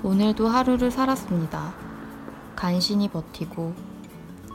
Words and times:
오늘도 0.00 0.46
하루를 0.46 0.92
살았습니다. 0.92 1.74
간신히 2.54 3.08
버티고 3.08 3.74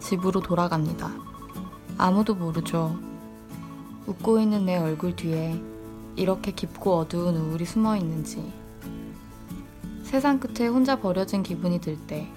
집으로 0.01 0.39
돌아갑니다. 0.39 1.12
아무도 1.98 2.33
모르죠. 2.33 2.98
웃고 4.08 4.40
있는 4.40 4.66
내 4.66 4.77
얼굴 4.77 5.17
뒤에 5.17 5.61
이렇게 6.16 6.53
깊고 6.53 6.95
어두운 6.95 7.35
우울이 7.35 7.66
숨어 7.66 7.98
있는지. 7.98 8.54
세상 10.04 10.39
끝에 10.39 10.66
혼자 10.70 11.02
버려진 11.02 11.44
기분이 11.44 11.82
들 11.82 11.98
때, 12.07 12.32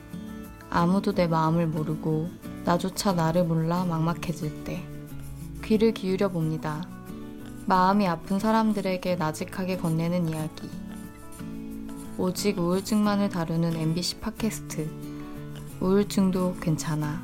아무도 0.68 1.14
내 1.14 1.28
마음을 1.28 1.68
모르고 1.68 2.28
나조차 2.64 3.12
나를 3.12 3.44
몰라 3.44 3.84
막막해질 3.84 4.64
때, 4.64 4.84
귀를 5.62 5.94
기울여 5.94 6.30
봅니다. 6.30 6.82
마음이 7.66 8.08
아픈 8.08 8.40
사람들에게 8.40 9.14
나직하게 9.14 9.76
건네는 9.76 10.28
이야기. 10.28 10.85
오직 12.18 12.58
우울증만을 12.58 13.28
다루는 13.28 13.76
MBC 13.76 14.20
팟캐스트. 14.20 14.90
우울증도 15.80 16.56
괜찮아. 16.60 17.22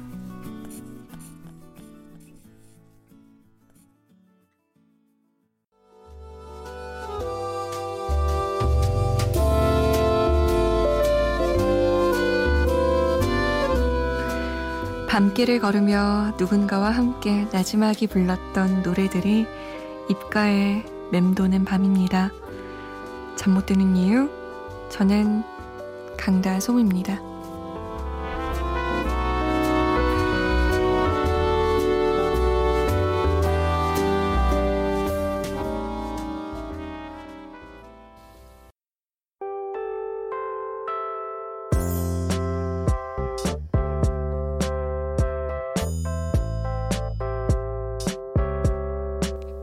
밤길을 15.09 15.61
걸으며 15.61 16.35
누군가와 16.39 16.91
함께 16.91 17.47
나지막이 17.53 18.07
불렀던 18.07 18.83
노래들이 18.83 19.47
입가에 20.09 20.85
맴도는 21.13 21.65
밤입니다. 21.65 22.31
잠 23.37 23.53
못 23.55 23.67
드는 23.67 23.97
이유? 23.97 24.42
저는 24.93 25.43
강다솜입니다. 26.19 27.19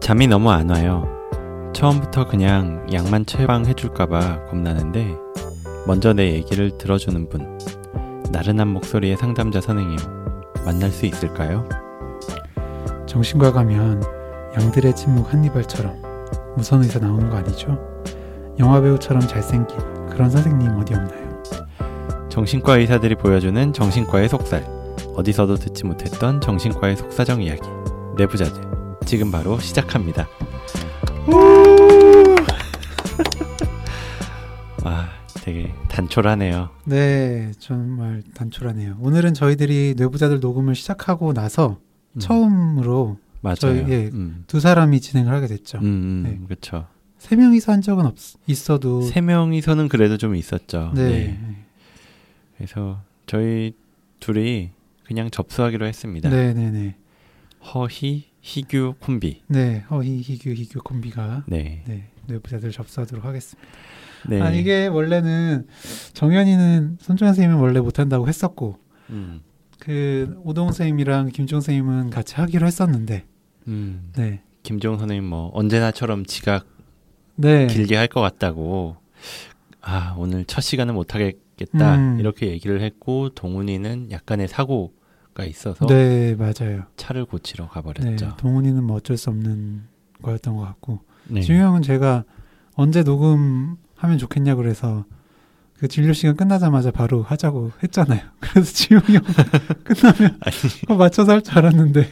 잠이 0.02 0.26
너무 0.26 0.50
안 0.50 0.72
와요. 0.72 1.20
처음부터 1.80 2.28
그냥 2.28 2.86
약만 2.92 3.26
처방해줄까봐 3.26 4.48
겁나는데 4.48 5.29
먼저 5.90 6.14
내 6.14 6.34
얘기를 6.34 6.78
들어주는 6.78 7.30
분 7.30 7.58
나른한 8.32 8.68
목소리의 8.68 9.18
상담자 9.18 9.60
선생님 9.60 9.98
만날 10.64 10.92
수 10.92 11.08
있을까요? 11.08 11.68
정신과 13.08 13.54
가면 13.54 14.04
양들의 14.56 14.96
침묵 14.96 15.34
한니발처럼 15.34 16.00
무선 16.56 16.84
의사 16.84 17.00
나오는 17.00 17.28
거 17.32 17.38
아니죠? 17.38 18.04
영화 18.60 18.80
배우처럼 18.80 19.22
잘생긴 19.22 19.80
그런 20.12 20.30
선생님 20.30 20.70
어디 20.78 20.94
없나요? 20.94 21.42
정신과 22.30 22.78
의사들이 22.78 23.16
보여주는 23.16 23.74
정신과의 23.74 24.30
속살 24.30 24.64
어디서도 25.16 25.56
듣지 25.56 25.86
못했던 25.86 26.40
정신과의 26.40 26.98
속사정 26.98 27.42
이야기 27.42 27.68
내부자들 28.16 28.62
지금 29.08 29.32
바로 29.32 29.58
시작합니다. 29.58 30.28
되게 35.50 35.74
단촐하네요. 35.88 36.70
네, 36.86 37.52
정말 37.58 38.22
단촐하네요. 38.36 38.98
오늘은 39.00 39.34
저희들이 39.34 39.96
뇌부자들 39.98 40.40
녹음을 40.40 40.76
시작하고 40.76 41.34
나서 41.34 41.80
음, 42.14 42.20
처음으로 42.20 43.18
맞아요. 43.42 43.56
저희, 43.56 43.80
예, 43.90 44.10
음, 44.14 44.44
두 44.46 44.60
사람이 44.60 45.02
진행을 45.02 45.34
하게 45.34 45.48
됐죠. 45.48 45.80
음, 45.80 45.84
음, 45.84 46.24
네. 46.24 46.40
그렇죠. 46.46 46.86
세 47.18 47.36
명이서 47.36 47.72
한 47.72 47.82
적은 47.82 48.06
없, 48.06 48.16
있어도 48.46 49.02
세 49.02 49.22
명이서는 49.22 49.88
그래도 49.88 50.18
좀 50.18 50.36
있었죠. 50.36 50.92
네, 50.94 51.10
네. 51.10 51.40
그래서 52.58 53.02
저희 53.26 53.74
둘이 54.20 54.70
그냥 55.04 55.32
접수하기로 55.32 55.88
했습니다. 55.88 56.30
네, 56.30 56.54
네, 56.54 56.70
네, 56.70 56.96
허희 57.74 58.26
희규 58.42 58.96
콤비. 59.00 59.42
네, 59.48 59.80
허희 59.90 60.22
희규 60.22 60.52
희규 60.52 60.82
콤비가 60.84 61.46
네. 61.48 61.84
네 61.88 62.08
뇌부자들 62.28 62.72
접수하도록 62.72 63.26
하겠습니다. 63.26 63.68
네. 64.28 64.42
아 64.42 64.52
이게 64.52 64.88
원래는 64.88 65.68
정현이는 66.14 66.98
손정현 67.00 67.34
선생님은 67.34 67.62
원래 67.62 67.80
못한다고 67.80 68.28
했었고 68.28 68.78
음. 69.12 69.42
그 69.80 70.40
오동 70.44 70.68
선생님이랑 70.68 71.30
김종 71.30 71.62
선생님은 71.62 72.10
같이 72.10 72.36
하기로 72.36 72.68
했었는데 72.68 73.26
음. 73.68 74.12
네, 74.16 74.42
김종 74.64 74.98
선생님 74.98 75.24
뭐 75.30 75.52
언제나처럼 75.54 76.26
지각 76.26 76.66
네, 77.36 77.68
길게 77.68 77.96
할 77.96 78.08
것 78.08 78.20
같다고 78.22 78.98
아 79.82 80.16
오늘 80.18 80.44
첫 80.46 80.62
시간은 80.62 80.94
못 80.94 81.16
하겠다 81.16 81.96
음. 81.96 82.18
이렇게 82.20 82.48
얘기를 82.48 82.82
했고 82.82 83.30
동훈이는 83.30 84.12
약간의 84.12 84.48
사고 84.48 84.94
가 85.34 85.46
있어서 85.46 85.86
네 85.86 86.36
맞아요. 86.36 86.84
차를 86.98 87.24
고치러 87.26 87.66
네, 87.66 87.70
가버렸죠. 87.72 88.36
동훈이는 88.38 88.84
뭐 88.84 88.98
어쩔 88.98 89.16
수 89.16 89.30
없는 89.30 89.84
거였던 90.24 90.56
것 90.56 90.64
같고 90.64 91.00
네. 91.28 91.42
지우 91.42 91.56
형은 91.56 91.84
제가 91.84 92.26
언제 92.74 93.04
녹음 93.04 93.78
하면 94.00 94.18
좋겠냐 94.18 94.56
그래서 94.56 95.06
그 95.78 95.88
진료 95.88 96.12
시간 96.12 96.36
끝나자마자 96.36 96.92
바로 96.92 97.24
하자고 97.24 97.72
했잖아요. 97.84 98.20
그래서 98.42 98.74
지우 98.74 98.98
형 99.00 99.22
끝나면 99.86 100.38
아니, 100.42 100.98
맞춰서 100.98 101.32
할 101.34 101.42
줄 101.42 101.58
알았는데 101.58 102.10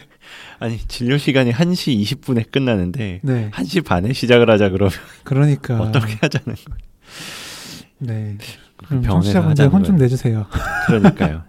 아니 0.59 0.77
진료 0.87 1.17
시간이 1.17 1.51
1시 1.51 2.01
20분에 2.01 2.49
끝나는데 2.51 3.19
네 3.23 3.51
1시 3.51 3.83
반에 3.85 4.13
시작을 4.13 4.49
하자 4.49 4.69
그러면 4.69 4.93
그러니까 5.23 5.79
어떻게 5.81 6.17
하자는 6.21 6.45
거예요? 6.45 6.77
네 7.99 8.37
그럼 8.77 9.01
병원에서 9.01 9.11
청취자분들 9.33 9.49
하자는 9.51 9.71
혼좀 9.71 9.95
거예요. 9.97 10.03
내주세요. 10.05 10.45
그러니까요. 10.87 11.43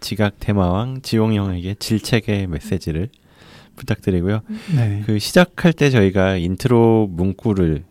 지각 0.00 0.38
대마왕 0.38 1.00
지용 1.02 1.34
형에게 1.34 1.74
질책의 1.78 2.46
메시지를 2.48 3.08
부탁드리고요. 3.76 4.40
네. 4.76 5.02
그 5.06 5.18
시작할 5.18 5.72
때 5.72 5.90
저희가 5.90 6.36
인트로 6.36 7.08
문구를 7.10 7.84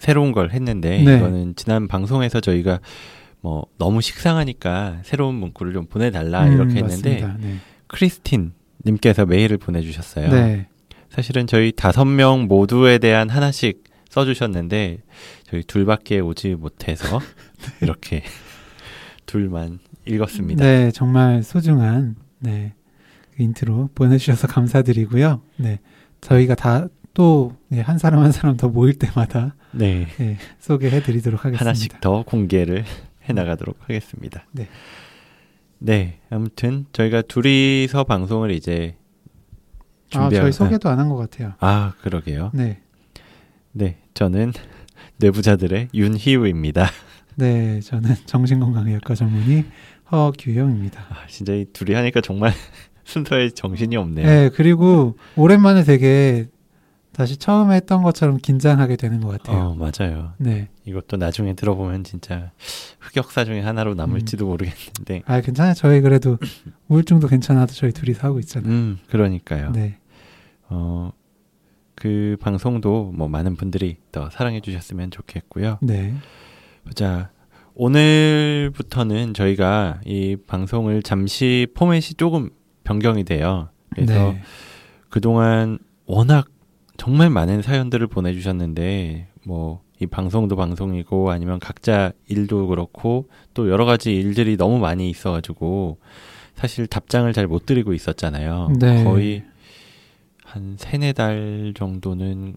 새로운 0.00 0.32
걸 0.32 0.50
했는데 0.50 1.02
네. 1.02 1.16
이거는 1.16 1.54
지난 1.54 1.86
방송에서 1.86 2.40
저희가 2.40 2.80
뭐 3.40 3.66
너무 3.78 4.00
식상하니까 4.00 4.98
새로운 5.04 5.36
문구를 5.36 5.72
좀 5.72 5.86
보내달라 5.86 6.46
음, 6.46 6.54
이렇게 6.54 6.76
했는데. 6.76 7.28
네. 7.38 7.56
크리스틴 7.86 8.52
님께서 8.84 9.26
메일을 9.26 9.58
보내주셨어요. 9.58 10.30
네. 10.30 10.68
사실은 11.10 11.46
저희 11.46 11.72
다섯 11.72 12.04
명 12.04 12.46
모두에 12.46 12.98
대한 12.98 13.28
하나씩 13.28 13.84
써주셨는데 14.10 15.02
저희 15.44 15.62
둘밖에 15.62 16.20
오지 16.20 16.54
못해서 16.54 17.20
이렇게 17.82 18.22
둘만 19.26 19.80
읽었습니다. 20.06 20.64
네, 20.64 20.90
정말 20.92 21.42
소중한 21.42 22.16
네, 22.38 22.74
그 23.36 23.42
인트로 23.42 23.90
보내주셔서 23.94 24.46
감사드리고요. 24.46 25.42
네, 25.56 25.80
저희가 26.20 26.54
다 26.54 26.88
또 27.14 27.56
네, 27.68 27.80
한 27.80 27.98
사람 27.98 28.20
한 28.22 28.32
사람 28.32 28.56
더 28.56 28.68
모일 28.68 28.98
때마다 28.98 29.54
네. 29.72 30.06
네, 30.18 30.36
소개해드리도록 30.60 31.44
하겠습니다. 31.44 31.64
하나씩 31.64 32.00
더 32.00 32.22
공개를 32.22 32.84
해 33.28 33.32
나가도록 33.32 33.76
하겠습니다. 33.82 34.46
네. 34.52 34.68
네, 35.78 36.20
아무튼 36.30 36.86
저희가 36.92 37.22
둘이서 37.22 38.04
방송을 38.04 38.50
이제 38.52 38.96
아, 40.12 40.20
준비하 40.28 40.42
저희 40.42 40.52
소개도 40.52 40.88
안 40.88 40.98
한 40.98 41.08
것 41.08 41.16
같아요. 41.16 41.54
아, 41.60 41.94
그러게요. 42.02 42.50
네, 42.54 42.80
네, 43.72 43.98
저는 44.14 44.52
내부자들의 45.18 45.88
윤희우입니다. 45.94 46.86
네, 47.36 47.80
저는 47.80 48.14
정신건강의학과 48.26 49.14
전문의 49.14 49.64
허규영입니다. 50.12 51.00
아, 51.08 51.26
진짜 51.28 51.54
이 51.54 51.64
둘이 51.72 51.94
하니까 51.94 52.20
정말 52.20 52.52
순서에 53.04 53.50
정신이 53.50 53.96
없네요. 53.96 54.26
네, 54.26 54.50
그리고 54.50 55.16
오랜만에 55.36 55.82
되게 55.84 56.48
다시 57.20 57.36
처음에 57.36 57.74
했던 57.74 58.02
것처럼 58.02 58.38
긴장하게 58.38 58.96
되는 58.96 59.20
것 59.20 59.28
같아요. 59.28 59.58
어, 59.58 59.74
맞아요. 59.74 60.32
네, 60.38 60.70
이것도 60.86 61.18
나중에 61.18 61.52
들어보면 61.52 62.02
진짜 62.02 62.50
흑역사 62.98 63.44
중에 63.44 63.60
하나로 63.60 63.92
남을지도 63.92 64.46
모르겠는데. 64.46 65.20
아 65.26 65.42
괜찮아요. 65.42 65.74
저희 65.74 66.00
그래도 66.00 66.38
우울증도 66.88 67.28
괜찮아도 67.28 67.74
저희 67.74 67.92
둘이서 67.92 68.26
하고 68.26 68.40
있잖아요. 68.40 68.72
음, 68.72 68.98
그러니까요. 69.10 69.70
네, 69.72 69.98
어, 70.70 71.12
그 71.94 72.38
방송도 72.40 73.12
뭐 73.14 73.28
많은 73.28 73.56
분들이 73.56 73.98
더 74.12 74.30
사랑해 74.30 74.62
주셨으면 74.62 75.10
좋겠고요. 75.10 75.76
네, 75.82 76.14
자, 76.94 77.32
오늘부터는 77.74 79.34
저희가 79.34 80.00
이 80.06 80.38
방송을 80.46 81.02
잠시 81.02 81.66
포맷이 81.74 82.14
조금 82.16 82.48
변경이 82.82 83.24
돼요. 83.24 83.68
그래서 83.90 84.32
네. 84.32 84.40
그동안 85.10 85.78
워낙 86.06 86.46
정말 87.00 87.30
많은 87.30 87.62
사연들을 87.62 88.08
보내주셨는데, 88.08 89.28
뭐, 89.46 89.80
이 90.00 90.06
방송도 90.06 90.54
방송이고 90.54 91.30
아니면 91.30 91.58
각자 91.58 92.12
일도 92.28 92.66
그렇고 92.66 93.30
또 93.54 93.70
여러 93.70 93.86
가지 93.86 94.14
일들이 94.14 94.58
너무 94.58 94.78
많이 94.78 95.08
있어가지고 95.08 95.96
사실 96.54 96.86
답장을 96.86 97.32
잘 97.32 97.46
못 97.46 97.64
드리고 97.64 97.94
있었잖아요. 97.94 98.72
네. 98.78 99.02
거의 99.02 99.44
한 100.44 100.76
세네 100.78 101.14
달 101.14 101.72
정도는 101.74 102.56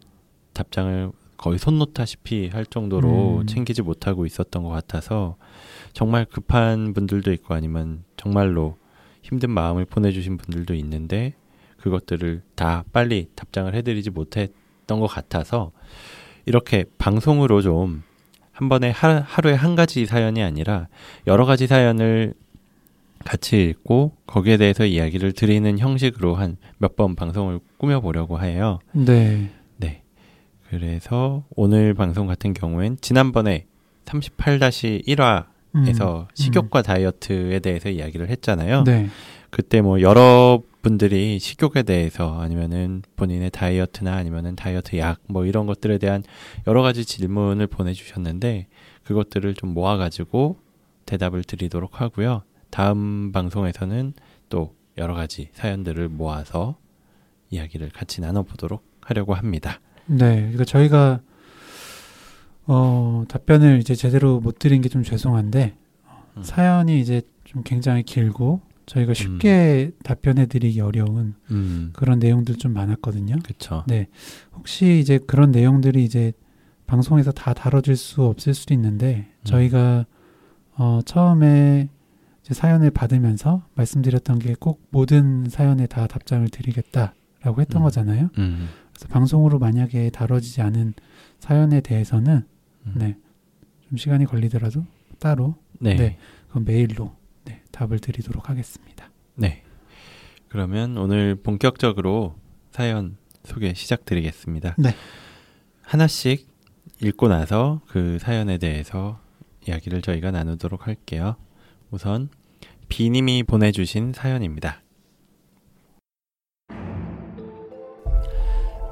답장을 0.51 1.13
거의 1.37 1.57
손 1.57 1.79
놓다시피 1.79 2.49
할 2.49 2.65
정도로 2.65 3.39
음. 3.43 3.47
챙기지 3.47 3.81
못하고 3.81 4.25
있었던 4.25 4.61
것 4.61 4.69
같아서 4.69 5.37
정말 5.93 6.25
급한 6.25 6.93
분들도 6.93 7.31
있고 7.31 7.53
아니면 7.53 8.03
정말로 8.17 8.75
힘든 9.21 9.51
마음을 9.51 9.85
보내주신 9.85 10.35
분들도 10.35 10.73
있는데 10.75 11.33
그것들을 11.83 12.41
다 12.55 12.83
빨리 12.93 13.27
답장을 13.35 13.73
해드리지 13.75 14.09
못했던 14.11 14.99
것 14.99 15.07
같아서 15.07 15.71
이렇게 16.45 16.85
방송으로 16.97 17.61
좀 17.61 18.03
한 18.55 18.69
번에 18.69 18.91
하, 18.91 19.19
하루에 19.19 19.53
한 19.55 19.75
가지 19.75 20.05
사연이 20.05 20.43
아니라 20.43 20.87
여러 21.25 21.43
가지 21.43 21.65
사연을 21.65 22.35
같이 23.25 23.63
읽고 23.63 24.15
거기에 24.27 24.57
대해서 24.57 24.85
이야기를 24.85 25.31
드리는 25.33 25.79
형식으로 25.79 26.35
한 26.35 26.57
몇 26.77 26.95
번 26.95 27.15
방송을 27.15 27.59
꾸며보려고 27.77 28.39
해요. 28.41 28.77
네. 28.91 29.49
네. 29.77 30.03
그래서 30.69 31.43
오늘 31.55 31.95
방송 31.95 32.27
같은 32.27 32.53
경우엔 32.53 32.97
지난번에 33.01 33.65
38-1화에서 34.05 35.45
음. 35.75 36.27
식욕과 36.35 36.83
다이어트에 36.83 37.59
대해서 37.59 37.89
이야기를 37.89 38.29
했잖아요. 38.29 38.83
네. 38.83 39.09
그때 39.49 39.81
뭐 39.81 39.99
여러 40.01 40.61
분들이 40.83 41.39
식욕에 41.39 41.81
대해서 41.83 42.39
아니면은 42.39 43.01
본인의 43.15 43.49
다이어트나 43.51 44.13
아니면은 44.15 44.55
다이어트 44.55 44.97
약 44.97 45.19
뭐 45.27 45.45
이런 45.45 45.65
것들에 45.65 45.97
대한 45.97 46.21
여러 46.67 46.81
가지 46.83 47.05
질문을 47.05 47.65
보내주셨는데 47.67 48.67
그것들을 49.03 49.53
좀 49.55 49.73
모아가지고 49.73 50.59
대답을 51.05 51.43
드리도록 51.43 52.01
하고요. 52.01 52.43
다음 52.69 53.31
방송에서는 53.31 54.13
또 54.49 54.75
여러 54.97 55.13
가지 55.15 55.49
사연들을 55.53 56.09
모아서 56.09 56.77
이야기를 57.49 57.89
같이 57.89 58.21
나눠보도록 58.21 58.83
하려고 59.01 59.33
합니다. 59.33 59.79
네. 60.05 60.35
그러니까 60.35 60.65
저희가 60.65 61.21
어, 62.65 63.23
답변을 63.27 63.79
이제 63.79 63.95
제대로 63.95 64.39
못 64.39 64.59
드린 64.59 64.81
게 64.81 64.89
좀 64.89 65.03
죄송한데 65.03 65.75
음. 66.37 66.43
사연이 66.43 66.99
이제 66.99 67.21
좀 67.43 67.63
굉장히 67.63 68.03
길고 68.03 68.61
저희가 68.85 69.13
쉽게 69.13 69.91
답변해 70.03 70.45
드리기 70.45 70.81
어려운 70.81 71.35
음, 71.51 71.91
그런 71.93 72.19
내용들 72.19 72.55
좀 72.55 72.73
많았거든요. 72.73 73.37
그쵸. 73.43 73.83
네. 73.87 74.07
혹시 74.53 74.99
이제 74.99 75.19
그런 75.25 75.51
내용들이 75.51 76.03
이제 76.03 76.33
방송에서 76.85 77.31
다 77.31 77.53
다뤄질 77.53 77.95
수 77.95 78.23
없을 78.23 78.53
수도 78.53 78.73
있는데 78.73 79.27
음. 79.39 79.43
저희가 79.45 80.05
어, 80.75 80.99
처음에 81.05 81.89
이제 82.41 82.53
사연을 82.53 82.91
받으면서 82.91 83.65
말씀드렸던 83.75 84.39
게 84.39 84.55
꼭 84.59 84.81
모든 84.89 85.45
사연에 85.49 85.87
다 85.87 86.07
답장을 86.07 86.47
드리겠다라고 86.49 87.61
했던 87.61 87.81
음. 87.81 87.83
거잖아요. 87.83 88.29
음, 88.37 88.67
그래서 88.91 89.07
방송으로 89.07 89.59
만약에 89.59 90.09
다뤄지지 90.09 90.61
않은 90.61 90.93
사연에 91.39 91.79
대해서는 91.81 92.41
음. 92.85 92.93
네. 92.95 93.15
좀 93.87 93.97
시간이 93.97 94.25
걸리더라도 94.25 94.83
따로 95.19 95.55
네. 95.79 95.95
네. 95.95 96.17
그 96.49 96.59
메일로 96.59 97.05
네, 97.05 97.11
답을 97.73 97.99
드리도록 97.99 98.49
하겠습니다. 98.49 99.09
네. 99.35 99.63
그러면 100.47 100.95
오늘 100.97 101.35
본격적으로 101.35 102.35
사연 102.71 103.17
소개 103.43 103.73
시작드리겠습니다. 103.73 104.75
네. 104.77 104.95
하나씩 105.81 106.47
읽고 107.01 107.27
나서 107.27 107.81
그 107.87 108.19
사연에 108.19 108.57
대해서 108.57 109.19
이야기를 109.67 110.01
저희가 110.01 110.31
나누도록 110.31 110.87
할게요. 110.87 111.35
우선 111.91 112.29
비님이 112.87 113.43
보내주신 113.43 114.13
사연입니다. 114.13 114.81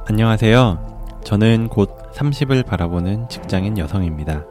안녕하세요. 0.07 1.22
저는 1.24 1.68
곧 1.69 2.12
30을 2.13 2.66
바라보는 2.66 3.30
직장인 3.30 3.77
여성입니다. 3.77 4.45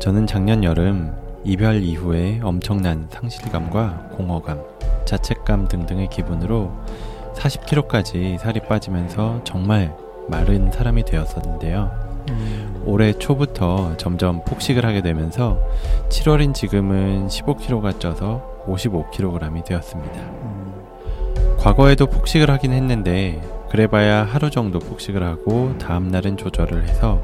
저는 0.00 0.26
작년 0.26 0.64
여름 0.64 1.23
이별 1.44 1.82
이후에 1.82 2.40
엄청난 2.42 3.06
상실감과 3.10 4.08
공허감, 4.16 4.62
자책감 5.04 5.68
등등의 5.68 6.08
기분으로 6.08 6.72
40kg까지 7.34 8.38
살이 8.38 8.60
빠지면서 8.60 9.42
정말 9.44 9.94
마른 10.28 10.72
사람이 10.72 11.04
되었었는데요. 11.04 11.90
올해 12.86 13.12
초부터 13.12 13.96
점점 13.98 14.42
폭식을 14.44 14.86
하게 14.86 15.02
되면서 15.02 15.58
7월인 16.08 16.54
지금은 16.54 17.28
15kg가 17.28 18.00
쪄서 18.00 18.64
55kg이 18.66 19.64
되었습니다. 19.64 20.44
과거에도 21.58 22.06
폭식을 22.06 22.50
하긴 22.50 22.72
했는데 22.72 23.40
그래봐야 23.70 24.24
하루 24.24 24.50
정도 24.50 24.78
폭식을 24.78 25.22
하고 25.22 25.76
다음 25.78 26.08
날은 26.08 26.36
조절을 26.36 26.86
해서 26.86 27.20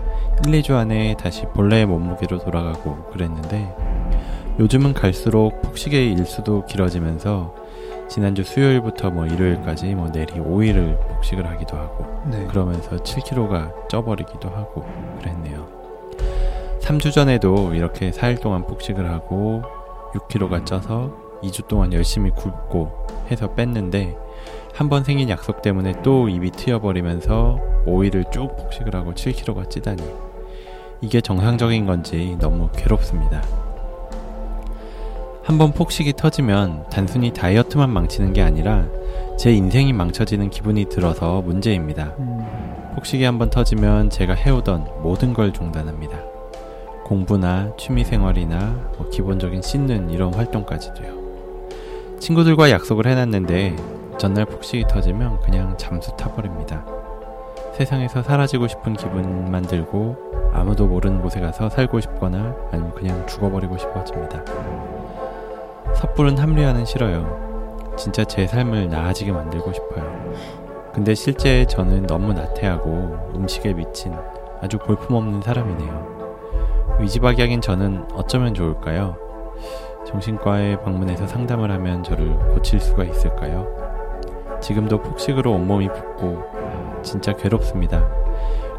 1, 0.47 0.53
2주 0.61 0.75
안에 0.75 1.17
다시 1.19 1.45
본래의 1.55 1.87
몸무게로 1.87 2.39
돌아가고 2.39 3.05
그랬는데 3.13 3.90
요즘은 4.61 4.93
갈수록 4.93 5.63
폭식의 5.63 6.13
일수도 6.13 6.67
길어지면서 6.67 7.55
지난주 8.11 8.43
수요일부터 8.45 9.11
뭐 9.11 9.25
일요일까지 9.25 9.95
뭐 9.95 10.13
내리 10.13 10.35
5일을 10.35 11.01
폭식을 11.09 11.47
하기도 11.47 11.79
하고 11.79 12.05
네. 12.31 12.47
그러면서 12.47 12.91
7kg가 12.99 13.89
쪄버리기도 13.89 14.51
하고 14.51 14.85
그랬네요. 15.19 15.67
3주 16.83 17.11
전에도 17.11 17.75
이렇게 17.75 18.11
4일 18.11 18.43
동안 18.43 18.67
폭식을 18.67 19.09
하고 19.11 19.63
6kg가 20.13 20.67
쪄서 20.67 21.17
2주 21.43 21.67
동안 21.67 21.95
열심히 21.95 22.31
굶고 22.31 22.91
해서 23.31 23.55
뺐는데 23.55 24.15
한 24.75 24.91
번 24.91 25.05
생긴 25.05 25.31
약속 25.31 25.63
때문에 25.63 26.03
또 26.03 26.29
입이 26.29 26.51
트여버리면서 26.51 27.59
5일을 27.87 28.31
쭉 28.31 28.55
폭식을 28.59 28.95
하고 28.95 29.15
7kg가 29.15 29.71
찌다니 29.71 30.03
이게 31.01 31.23
정상적인 31.23 31.87
건지 31.87 32.37
너무 32.39 32.69
괴롭습니다. 32.77 33.60
한번 35.43 35.73
폭식이 35.73 36.13
터지면 36.15 36.85
단순히 36.91 37.33
다이어트만 37.33 37.91
망치는 37.91 38.33
게 38.33 38.43
아니라 38.43 38.85
제 39.39 39.51
인생이 39.53 39.93
망쳐지는 39.93 40.51
기분이 40.51 40.85
들어서 40.87 41.41
문제입니다. 41.41 42.15
음, 42.19 42.45
폭식이 42.95 43.25
한번 43.25 43.49
터지면 43.49 44.11
제가 44.11 44.35
해오던 44.35 45.03
모든 45.03 45.33
걸 45.33 45.53
중단합니다. 45.53 46.19
공부나 47.05 47.75
취미생활이나 47.77 48.93
뭐 48.99 49.09
기본적인 49.09 49.63
씻는 49.63 50.11
이런 50.11 50.35
활동까지도요. 50.35 51.21
친구들과 52.21 52.71
약속을 52.71 53.07
해놨는데 53.07 53.77
전날 54.19 54.45
폭식이 54.45 54.85
터지면 54.89 55.41
그냥 55.41 55.77
잠수 55.79 56.15
타버립니다. 56.17 56.85
세상에서 57.75 58.23
사라지고 58.23 58.69
싶은 58.69 58.93
기분만 58.93 59.63
들고 59.63 60.53
아무도 60.53 60.87
모르는 60.87 61.23
곳에 61.23 61.41
가서 61.41 61.71
살고 61.71 62.01
싶거나 62.01 62.55
아니면 62.71 62.95
그냥 62.95 63.27
죽어버리고 63.27 63.79
싶어집니다. 63.79 65.00
섣부른 65.95 66.39
합리화는 66.39 66.85
싫어요. 66.85 67.95
진짜 67.97 68.25
제 68.25 68.47
삶을 68.47 68.89
나아지게 68.89 69.33
만들고 69.33 69.73
싶어요. 69.73 70.35
근데 70.93 71.15
실제 71.15 71.65
저는 71.67 72.07
너무 72.07 72.33
나태하고 72.33 73.33
음식에 73.35 73.73
미친 73.75 74.15
아주 74.61 74.79
볼품없는 74.79 75.43
사람이네요. 75.43 76.99
의지박약인 76.99 77.61
저는 77.61 78.07
어쩌면 78.13 78.55
좋을까요? 78.55 79.17
정신과에 80.07 80.81
방문해서 80.81 81.27
상담을 81.27 81.71
하면 81.71 82.03
저를 82.03 82.35
고칠 82.55 82.81
수가 82.81 83.05
있을까요? 83.05 83.67
지금도 84.61 85.01
폭식으로 85.01 85.53
온몸이 85.53 85.89
붓고 85.89 86.43
진짜 87.03 87.35
괴롭습니다. 87.35 88.07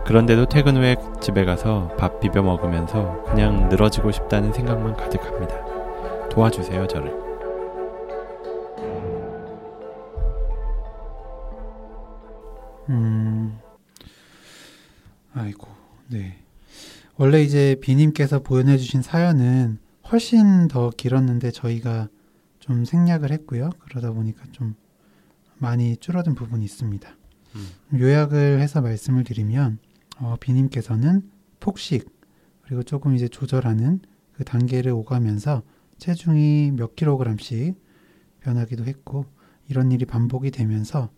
그런데도 0.06 0.46
퇴근 0.48 0.78
후에 0.78 0.96
집에 1.20 1.46
가서 1.46 1.90
밥 1.98 2.20
비벼 2.20 2.42
먹으면서 2.42 3.24
그냥 3.26 3.70
늘어지고 3.70 4.12
싶다는 4.12 4.52
생각만 4.52 4.96
가득합니다. 4.96 5.71
도와주세요, 6.32 6.88
저를. 6.88 7.12
음, 12.90 13.60
아이고, 15.34 15.68
네. 16.08 16.38
원래 17.18 17.44
이제 17.44 17.76
비님께서 17.82 18.40
보내주신 18.40 19.02
사연은 19.02 19.78
훨씬 20.10 20.68
더 20.70 20.90
길었는데 20.90 21.52
저희가 21.52 22.08
좀 22.60 22.86
생략을 22.86 23.32
했고요. 23.32 23.70
그러다 23.80 24.12
보니까 24.12 24.44
좀 24.52 24.76
많이 25.58 25.98
줄어든 25.98 26.34
부분이 26.34 26.64
있습니다. 26.64 27.10
음. 27.56 28.00
요약을 28.00 28.62
해서 28.62 28.82
말씀을 28.82 29.26
드리면 29.26 29.80
어, 30.20 30.38
비님께서는 30.40 31.30
폭식 31.60 32.10
그리고 32.64 32.84
조금 32.84 33.16
이제 33.16 33.28
조절하는 33.28 34.00
그 34.34 34.46
단계를 34.46 34.92
오가면서 34.94 35.62
체중이 36.02 36.72
몇 36.72 36.96
킬로그램씩 36.96 37.76
변하기도 38.40 38.86
했고 38.86 39.26
이런 39.70 39.92
일이 39.92 40.06
반복이 40.06 40.50
되면서 40.50 41.12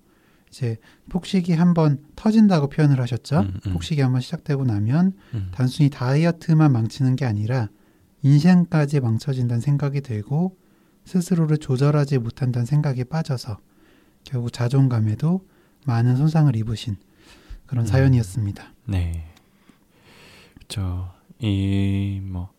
이제 0.49 0.77
폭식이 1.09 1.53
한번 1.53 2.03
터진다고 2.17 2.67
표현을 2.67 2.99
하셨죠. 2.99 3.39
음, 3.39 3.59
음. 3.65 3.73
폭식이 3.73 4.01
한번 4.01 4.19
시작되고 4.19 4.65
나면 4.65 5.13
음. 5.33 5.51
단순히 5.53 5.89
다이어트만 5.89 6.71
망치는 6.73 7.15
게 7.15 7.23
아니라 7.23 7.69
인생까지 8.23 8.99
망쳐진다는 8.99 9.61
생각이 9.61 10.01
들고 10.01 10.57
스스로를 11.05 11.57
조절하지 11.59 12.17
못한다는 12.19 12.65
생각에 12.65 13.05
빠져서 13.05 13.57
결국 14.25 14.51
자존감에도 14.51 15.47
많은 15.85 16.17
손상을 16.17 16.53
입으신 16.57 16.97
그런 17.65 17.85
음. 17.85 17.87
사연이었습니다. 17.87 18.73
네. 18.89 19.29
그렇죠. 20.55 21.13
이 21.39 22.21
뭐 22.21 22.51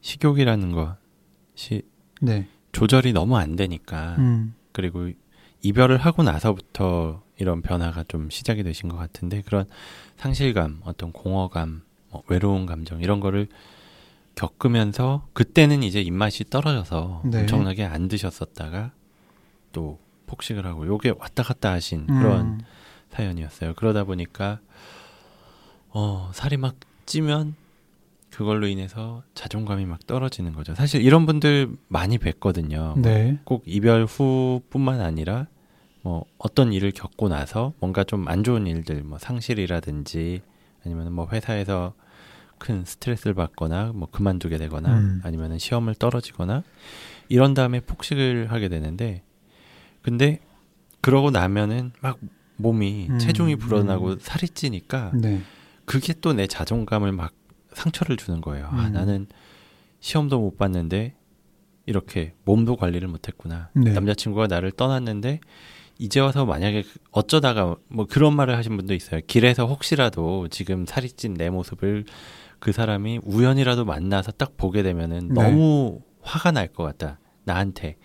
식욕이라는 0.00 0.72
것 0.72 0.96
이 1.58 1.82
네. 2.20 2.46
조절이 2.72 3.12
너무 3.12 3.36
안 3.36 3.56
되니까 3.56 4.16
음. 4.18 4.54
그리고 4.72 5.10
이별을 5.62 5.98
하고 5.98 6.22
나서부터 6.22 7.22
이런 7.38 7.62
변화가 7.62 8.04
좀 8.04 8.30
시작이 8.30 8.62
되신 8.62 8.88
것 8.88 8.96
같은데 8.96 9.42
그런 9.42 9.64
상실감, 10.16 10.80
어떤 10.84 11.12
공허감, 11.12 11.82
뭐 12.10 12.22
외로운 12.28 12.66
감정 12.66 13.00
이런 13.00 13.20
거를 13.20 13.48
겪으면서 14.34 15.26
그때는 15.32 15.82
이제 15.82 16.00
입맛이 16.00 16.44
떨어져서 16.44 17.22
네. 17.24 17.40
엄청나게 17.40 17.84
안 17.84 18.08
드셨었다가 18.08 18.92
또 19.72 19.98
폭식을 20.26 20.64
하고 20.64 20.86
요게 20.86 21.14
왔다 21.18 21.42
갔다 21.42 21.72
하신 21.72 22.06
그런 22.06 22.40
음. 22.40 22.60
사연이었어요. 23.10 23.74
그러다 23.74 24.04
보니까 24.04 24.60
어, 25.88 26.30
살이 26.34 26.56
막 26.56 26.76
찌면 27.06 27.56
그걸로 28.38 28.68
인해서 28.68 29.24
자존감이 29.34 29.84
막 29.84 30.06
떨어지는 30.06 30.52
거죠. 30.52 30.72
사실 30.76 31.02
이런 31.02 31.26
분들 31.26 31.70
많이 31.88 32.18
뵀거든요. 32.18 32.96
네. 33.00 33.36
꼭 33.42 33.64
이별 33.66 34.04
후뿐만 34.04 35.00
아니라 35.00 35.48
뭐 36.02 36.24
어떤 36.38 36.72
일을 36.72 36.92
겪고 36.92 37.28
나서 37.28 37.72
뭔가 37.80 38.04
좀 38.04 38.28
안 38.28 38.44
좋은 38.44 38.68
일들, 38.68 39.02
뭐 39.02 39.18
상실이라든지 39.18 40.42
아니면 40.86 41.12
뭐 41.12 41.26
회사에서 41.32 41.94
큰 42.58 42.84
스트레스를 42.84 43.34
받거나 43.34 43.90
뭐 43.92 44.06
그만두게 44.08 44.56
되거나 44.56 44.96
음. 45.00 45.20
아니면 45.24 45.58
시험을 45.58 45.96
떨어지거나 45.96 46.62
이런 47.28 47.54
다음에 47.54 47.80
폭식을 47.80 48.52
하게 48.52 48.68
되는데 48.68 49.24
근데 50.00 50.38
그러고 51.00 51.32
나면은 51.32 51.90
막 52.00 52.20
몸이 52.56 53.08
음, 53.10 53.18
체중이 53.18 53.56
불어나고 53.56 54.10
음. 54.10 54.18
살이 54.20 54.48
찌니까 54.48 55.10
네. 55.14 55.40
그게 55.86 56.12
또 56.20 56.34
내 56.34 56.46
자존감을 56.46 57.10
막 57.10 57.32
상처를 57.78 58.16
주는 58.16 58.40
거예요. 58.40 58.66
아, 58.70 58.86
음. 58.88 58.92
나는 58.92 59.26
시험도 60.00 60.40
못 60.40 60.56
봤는데 60.58 61.14
이렇게 61.86 62.34
몸도 62.44 62.76
관리를 62.76 63.08
못했구나. 63.08 63.70
네. 63.74 63.92
남자친구가 63.92 64.46
나를 64.46 64.72
떠났는데 64.72 65.40
이제 65.98 66.20
와서 66.20 66.44
만약에 66.44 66.82
그- 66.82 66.98
어쩌다가 67.10 67.76
뭐 67.88 68.06
그런 68.06 68.36
말을 68.36 68.56
하신 68.56 68.76
분도 68.76 68.94
있어요. 68.94 69.20
길에서 69.26 69.66
혹시라도 69.66 70.48
지금 70.48 70.86
살이 70.86 71.08
찐 71.10 71.34
내 71.34 71.50
모습을 71.50 72.04
그 72.60 72.72
사람이 72.72 73.20
우연이라도 73.24 73.84
만나서 73.84 74.32
딱 74.32 74.56
보게 74.56 74.82
되면은 74.82 75.28
네. 75.28 75.34
너무 75.42 76.00
화가 76.22 76.52
날 76.52 76.68
것 76.68 76.84
같다. 76.84 77.18
나한테 77.44 77.96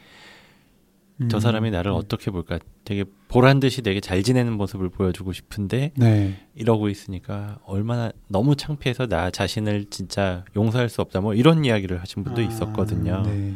저 1.30 1.38
음. 1.38 1.40
사람이 1.40 1.70
나를 1.72 1.92
어떻게 1.92 2.32
볼까? 2.32 2.58
되게 2.86 3.04
보란 3.34 3.60
듯이 3.60 3.82
되게 3.82 4.00
잘 4.00 4.22
지내는 4.22 4.54
모습을 4.54 4.90
보여주고 4.90 5.34
싶은데 5.34 5.92
네. 5.96 6.36
이러고 6.54 6.88
있으니까 6.88 7.58
얼마나 7.66 8.12
너무 8.28 8.56
창피해서 8.56 9.08
나 9.08 9.32
자신을 9.32 9.86
진짜 9.90 10.46
용서할 10.56 10.88
수 10.88 11.02
없다 11.02 11.20
뭐 11.20 11.34
이런 11.34 11.66
이야기를 11.66 12.00
하신 12.00 12.24
분도 12.24 12.44
아, 12.44 12.46
있었거든요. 12.46 13.24
네. 13.24 13.54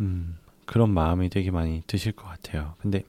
음, 0.00 0.36
그런 0.66 0.90
마음이 0.90 1.28
되게 1.28 1.52
많이 1.52 1.84
드실 1.86 2.10
것 2.10 2.26
같아요. 2.26 2.74
근데 2.80 3.04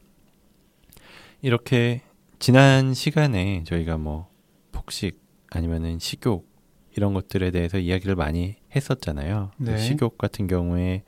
이렇게 1.42 2.04
지난 2.38 2.94
시간에 2.94 3.64
저희가 3.66 3.98
뭐 3.98 4.30
폭식 4.72 5.20
아니면은 5.50 5.98
식욕 5.98 6.48
이런 6.96 7.16
것들에 7.16 7.50
대해서 7.50 7.80
이야기를 7.80 8.16
많이 8.16 8.54
했었잖아요. 8.76 9.50
네. 9.58 9.80
식욕 9.80 10.20
같은 10.20 10.46
경우에 10.46 11.02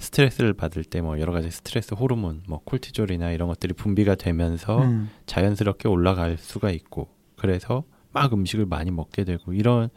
스트레스를 0.00 0.54
받을 0.54 0.82
때 0.82 1.00
뭐 1.00 1.20
여러 1.20 1.32
가지 1.32 1.50
스트레스 1.50 1.94
호르몬, 1.94 2.42
뭐 2.48 2.60
콜티졸이나 2.64 3.30
이런 3.32 3.48
것들이 3.48 3.74
분비가 3.74 4.14
되면서 4.16 4.82
음. 4.82 5.10
자연스럽게 5.26 5.88
올라갈 5.88 6.36
수가 6.38 6.70
있고 6.70 7.08
그래서 7.36 7.84
막 8.12 8.32
음식을 8.32 8.66
많이 8.66 8.90
먹게 8.90 9.24
되고 9.24 9.52
이런 9.52 9.88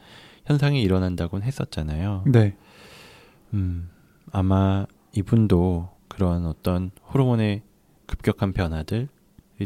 현상이 0.46 0.82
일어난다고는 0.82 1.46
했었잖아요. 1.48 2.24
네. 2.28 2.56
음, 3.54 3.90
아마 4.32 4.86
이분도 5.14 5.90
그런 6.08 6.46
어떤 6.46 6.92
호르몬의 7.14 7.64
급격한 8.06 8.54
변화들이 8.54 9.08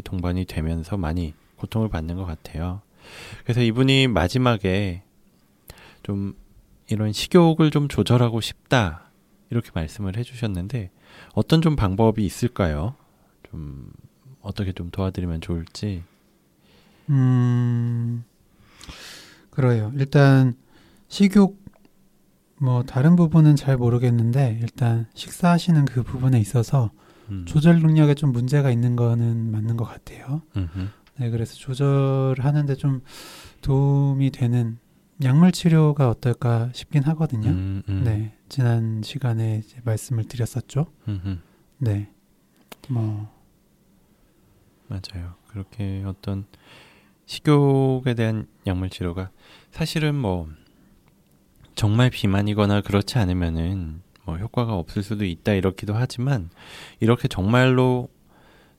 동반이 0.04 0.44
되면서 0.44 0.96
많이 0.96 1.34
고통을 1.56 1.88
받는 1.88 2.16
것 2.16 2.24
같아요. 2.24 2.80
그래서 3.42 3.60
이분이 3.60 4.06
마지막에 4.08 5.02
좀 6.02 6.34
이런 6.90 7.12
식욕을 7.12 7.70
좀 7.70 7.88
조절하고 7.88 8.40
싶다 8.40 9.07
이렇게 9.50 9.70
말씀을 9.74 10.16
해주셨는데 10.16 10.90
어떤 11.34 11.62
좀 11.62 11.76
방법이 11.76 12.24
있을까요? 12.24 12.94
좀 13.50 13.90
어떻게 14.40 14.72
좀 14.72 14.90
도와드리면 14.90 15.40
좋을지. 15.40 16.04
음, 17.10 18.24
그래요. 19.50 19.92
일단 19.96 20.54
식욕 21.08 21.58
뭐 22.60 22.82
다른 22.82 23.16
부분은 23.16 23.56
잘 23.56 23.76
모르겠는데 23.76 24.58
일단 24.60 25.06
식사하시는 25.14 25.84
그 25.86 26.02
부분에 26.02 26.38
있어서 26.40 26.90
음. 27.30 27.44
조절 27.46 27.80
능력에 27.80 28.14
좀 28.14 28.32
문제가 28.32 28.70
있는 28.70 28.96
거는 28.96 29.50
맞는 29.50 29.76
것 29.76 29.84
같아요. 29.84 30.42
음흠. 30.56 30.88
네, 31.18 31.30
그래서 31.30 31.54
조절하는데 31.54 32.74
좀 32.76 33.02
도움이 33.62 34.30
되는 34.30 34.78
약물 35.22 35.52
치료가 35.52 36.08
어떨까 36.08 36.70
싶긴 36.72 37.02
하거든요. 37.04 37.50
음, 37.50 37.82
음. 37.88 38.02
네, 38.04 38.32
지난 38.48 39.02
시간에 39.02 39.62
이제 39.64 39.78
말씀을 39.84 40.24
드렸었죠. 40.24 40.86
음흠. 41.08 41.38
네, 41.78 42.08
뭐 42.88 43.28
맞아요. 44.86 45.34
그렇게 45.48 46.04
어떤 46.06 46.46
식욕에 47.26 48.14
대한 48.14 48.46
약물 48.66 48.90
치료가 48.90 49.30
사실은 49.70 50.14
뭐 50.14 50.48
정말 51.74 52.10
비만이거나 52.10 52.80
그렇지 52.82 53.18
않으면은 53.18 54.02
뭐 54.24 54.36
효과가 54.36 54.74
없을 54.74 55.02
수도 55.02 55.24
있다 55.24 55.52
이렇기도 55.52 55.94
하지만 55.94 56.50
이렇게 57.00 57.28
정말로 57.28 58.08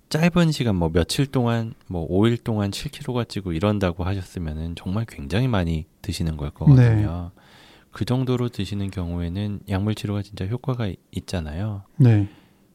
짧은 0.10 0.52
시간 0.52 0.76
뭐 0.76 0.90
며칠 0.90 1.28
동안 1.28 1.74
뭐 1.88 2.08
5일 2.10 2.44
동안 2.44 2.72
7kg가 2.72 3.30
찌고 3.30 3.54
이런다고 3.54 4.04
하셨으면은 4.04 4.76
정말 4.76 5.06
굉장히 5.08 5.48
많이 5.48 5.86
드시는 6.02 6.36
걸 6.36 6.50
거거든요. 6.50 7.32
그 7.92 8.06
정도로 8.06 8.50
드시는 8.50 8.90
경우에는 8.90 9.62
약물 9.70 9.94
치료가 9.96 10.22
진짜 10.24 10.46
효과가 10.48 10.88
이- 10.88 10.98
있잖아요. 11.12 11.84
네, 11.98 12.28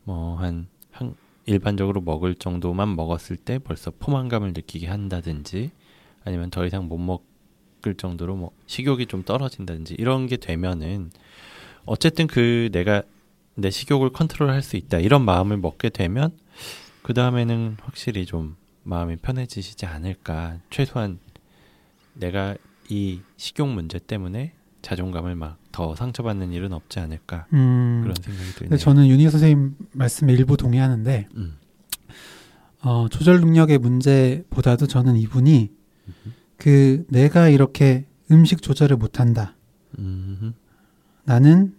뭐한 0.05 0.69
한 0.93 1.14
일반적으로 1.47 2.00
먹을 2.00 2.35
정도만 2.37 2.95
먹었을 2.95 3.37
때 3.37 3.59
벌써 3.59 3.91
포만감을 3.99 4.53
느끼게 4.53 4.87
한다든지 4.87 5.71
아니면 6.25 6.50
더 6.50 6.64
이상 6.64 6.87
못 6.88 6.99
먹을 6.99 7.95
정도로 7.97 8.37
뭐 8.37 8.50
식욕이 8.67 9.07
좀 9.07 9.25
떨어진다든지 9.25 9.95
이런 9.99 10.26
게 10.29 10.37
되면은 10.37 11.11
어쨌든 11.85 12.29
그 12.29 12.69
내가 12.73 13.03
내 13.57 13.71
식욕을 13.71 14.11
컨트롤할 14.11 14.62
수 14.62 14.76
있다 14.76 14.99
이런 14.99 15.25
마음을 15.25 15.57
먹게 15.57 15.91
되면 15.91 16.31
그 17.04 17.14
다음에는 17.14 17.76
확실히 17.80 18.26
좀 18.26 18.56
마음이 18.82 19.16
편해지시지 19.16 19.87
않을까 19.87 20.58
최소한 20.70 21.20
내가 22.14 22.56
이 22.88 23.20
식욕 23.37 23.68
문제 23.68 24.00
때문에 24.00 24.54
자존감을 24.82 25.37
막 25.37 25.64
더 25.75 25.96
상처받는 25.96 26.52
일은 26.52 26.73
없지 26.73 27.00
않을까 27.00 27.46
음, 27.52 28.02
그런 28.02 28.14
생각이 28.23 28.50
드네요. 28.52 28.76
저는 28.78 29.08
윤희 29.08 29.28
선생님 29.28 29.75
말씀에 29.90 30.32
일부 30.32 30.56
동의하는데 30.56 31.26
음. 31.34 31.56
어, 32.80 33.08
조절 33.11 33.40
능력의 33.40 33.78
문제보다도 33.78 34.87
저는 34.87 35.16
이분이 35.16 35.73
그 36.58 37.04
내가 37.08 37.49
이렇게 37.49 38.06
음식 38.30 38.62
조절을 38.62 38.96
못한다. 38.96 39.56
음. 39.99 40.54
나는 41.25 41.75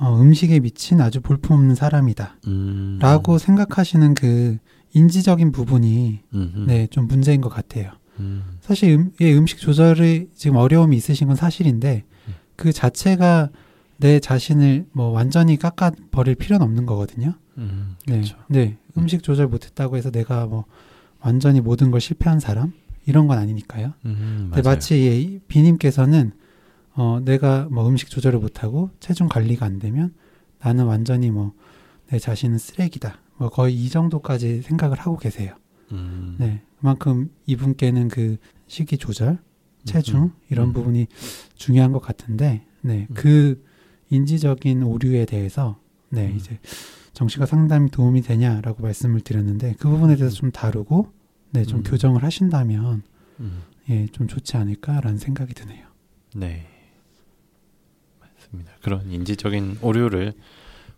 어, 0.00 0.18
음식에 0.18 0.60
미친 0.60 1.00
아주 1.00 1.20
볼품없는 1.20 1.74
사람이다. 1.74 2.36
음. 2.46 2.98
라고 3.00 3.38
생각하시는 3.38 4.14
그 4.14 4.56
인지적인 4.94 5.52
부분이 5.52 6.20
음흠. 6.34 6.58
네, 6.66 6.86
좀 6.88 7.06
문제인 7.06 7.40
것 7.40 7.50
같아요. 7.50 7.92
음. 8.18 8.42
사실 8.60 8.94
음, 8.94 9.12
예, 9.20 9.32
음식 9.34 9.58
조절이 9.58 10.30
지금 10.34 10.56
어려움이 10.56 10.96
있으신 10.96 11.26
건 11.26 11.36
사실인데 11.36 12.04
음. 12.28 12.34
그 12.56 12.72
자체가 12.72 13.50
내 13.98 14.18
자신을 14.20 14.86
뭐 14.92 15.10
완전히 15.10 15.58
깎아 15.58 15.92
버릴 16.10 16.34
필요는 16.34 16.64
없는 16.64 16.86
거거든요. 16.86 17.34
음. 17.58 17.96
네. 18.06 18.14
그렇죠. 18.14 18.36
네. 18.48 18.78
음식 18.96 19.22
조절 19.22 19.48
못했다고 19.48 19.98
해서 19.98 20.10
내가 20.10 20.46
뭐 20.46 20.64
완전히 21.20 21.60
모든 21.60 21.90
걸 21.90 22.00
실패한 22.00 22.40
사람 22.40 22.72
이런 23.04 23.26
건 23.26 23.38
아니니까요. 23.38 23.92
음, 24.06 24.50
근데. 24.52 24.66
마치 24.66 24.94
예, 24.94 25.20
이 25.20 25.40
비님께서는 25.46 26.32
어, 27.00 27.20
내가 27.24 27.68
뭐 27.70 27.88
음식 27.88 28.10
조절을 28.10 28.38
못하고 28.38 28.90
체중 29.00 29.28
관리가 29.28 29.64
안 29.64 29.78
되면 29.78 30.12
나는 30.58 30.84
완전히 30.84 31.30
뭐 31.30 31.54
내 32.10 32.18
자신은 32.18 32.58
쓰레기다. 32.58 33.18
뭐 33.36 33.48
거의 33.48 33.74
이 33.74 33.88
정도까지 33.88 34.62
생각을 34.62 34.98
하고 34.98 35.16
계세요. 35.16 35.54
음. 35.92 36.36
네, 36.38 36.62
그만큼 36.78 37.30
이분께는 37.46 38.08
그 38.08 38.36
식이 38.66 38.98
조절, 38.98 39.38
체중 39.84 40.24
음. 40.24 40.32
이런 40.50 40.68
음. 40.68 40.72
부분이 40.72 41.06
중요한 41.54 41.92
것 41.92 42.00
같은데, 42.00 42.66
네, 42.82 43.06
음. 43.08 43.14
그 43.14 43.64
인지적인 44.10 44.82
오류에 44.82 45.24
대해서 45.24 45.78
네 46.08 46.26
음. 46.26 46.36
이제 46.36 46.58
정신과 47.12 47.46
상담이 47.46 47.90
도움이 47.90 48.22
되냐라고 48.22 48.82
말씀을 48.82 49.20
드렸는데 49.20 49.76
그 49.78 49.88
부분에 49.88 50.16
대해서 50.16 50.34
좀 50.34 50.50
다루고 50.50 51.12
네좀 51.50 51.78
음. 51.78 51.82
교정을 51.84 52.24
하신다면 52.24 53.02
음. 53.38 53.62
예좀 53.88 54.26
좋지 54.26 54.56
않을까라는 54.56 55.18
생각이 55.18 55.54
드네요. 55.54 55.86
네. 56.34 56.66
맞습니다. 58.50 58.72
그런 58.82 59.10
인지적인 59.10 59.78
오류를 59.82 60.32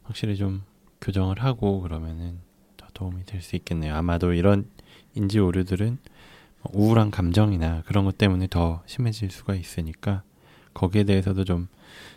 확실히 0.02 0.37
좀 0.37 0.62
교정을 1.00 1.42
하고 1.42 1.80
그러면은 1.80 2.38
더 2.76 2.87
도움이 2.94 3.25
될 3.26 3.42
수 3.42 3.56
있겠네요. 3.56 3.94
아마도 3.94 4.32
이런 4.32 4.66
인지 5.14 5.38
오류들은 5.38 5.99
뭐 6.62 6.73
우울한 6.75 7.11
감정이나 7.11 7.82
그런 7.87 8.04
것 8.04 8.16
때문에 8.18 8.47
더 8.49 8.82
심해질 8.87 9.30
수가 9.30 9.54
있으니까 9.54 10.23
거기에 10.75 11.04
대해서도 11.04 11.44
좀 11.44 11.68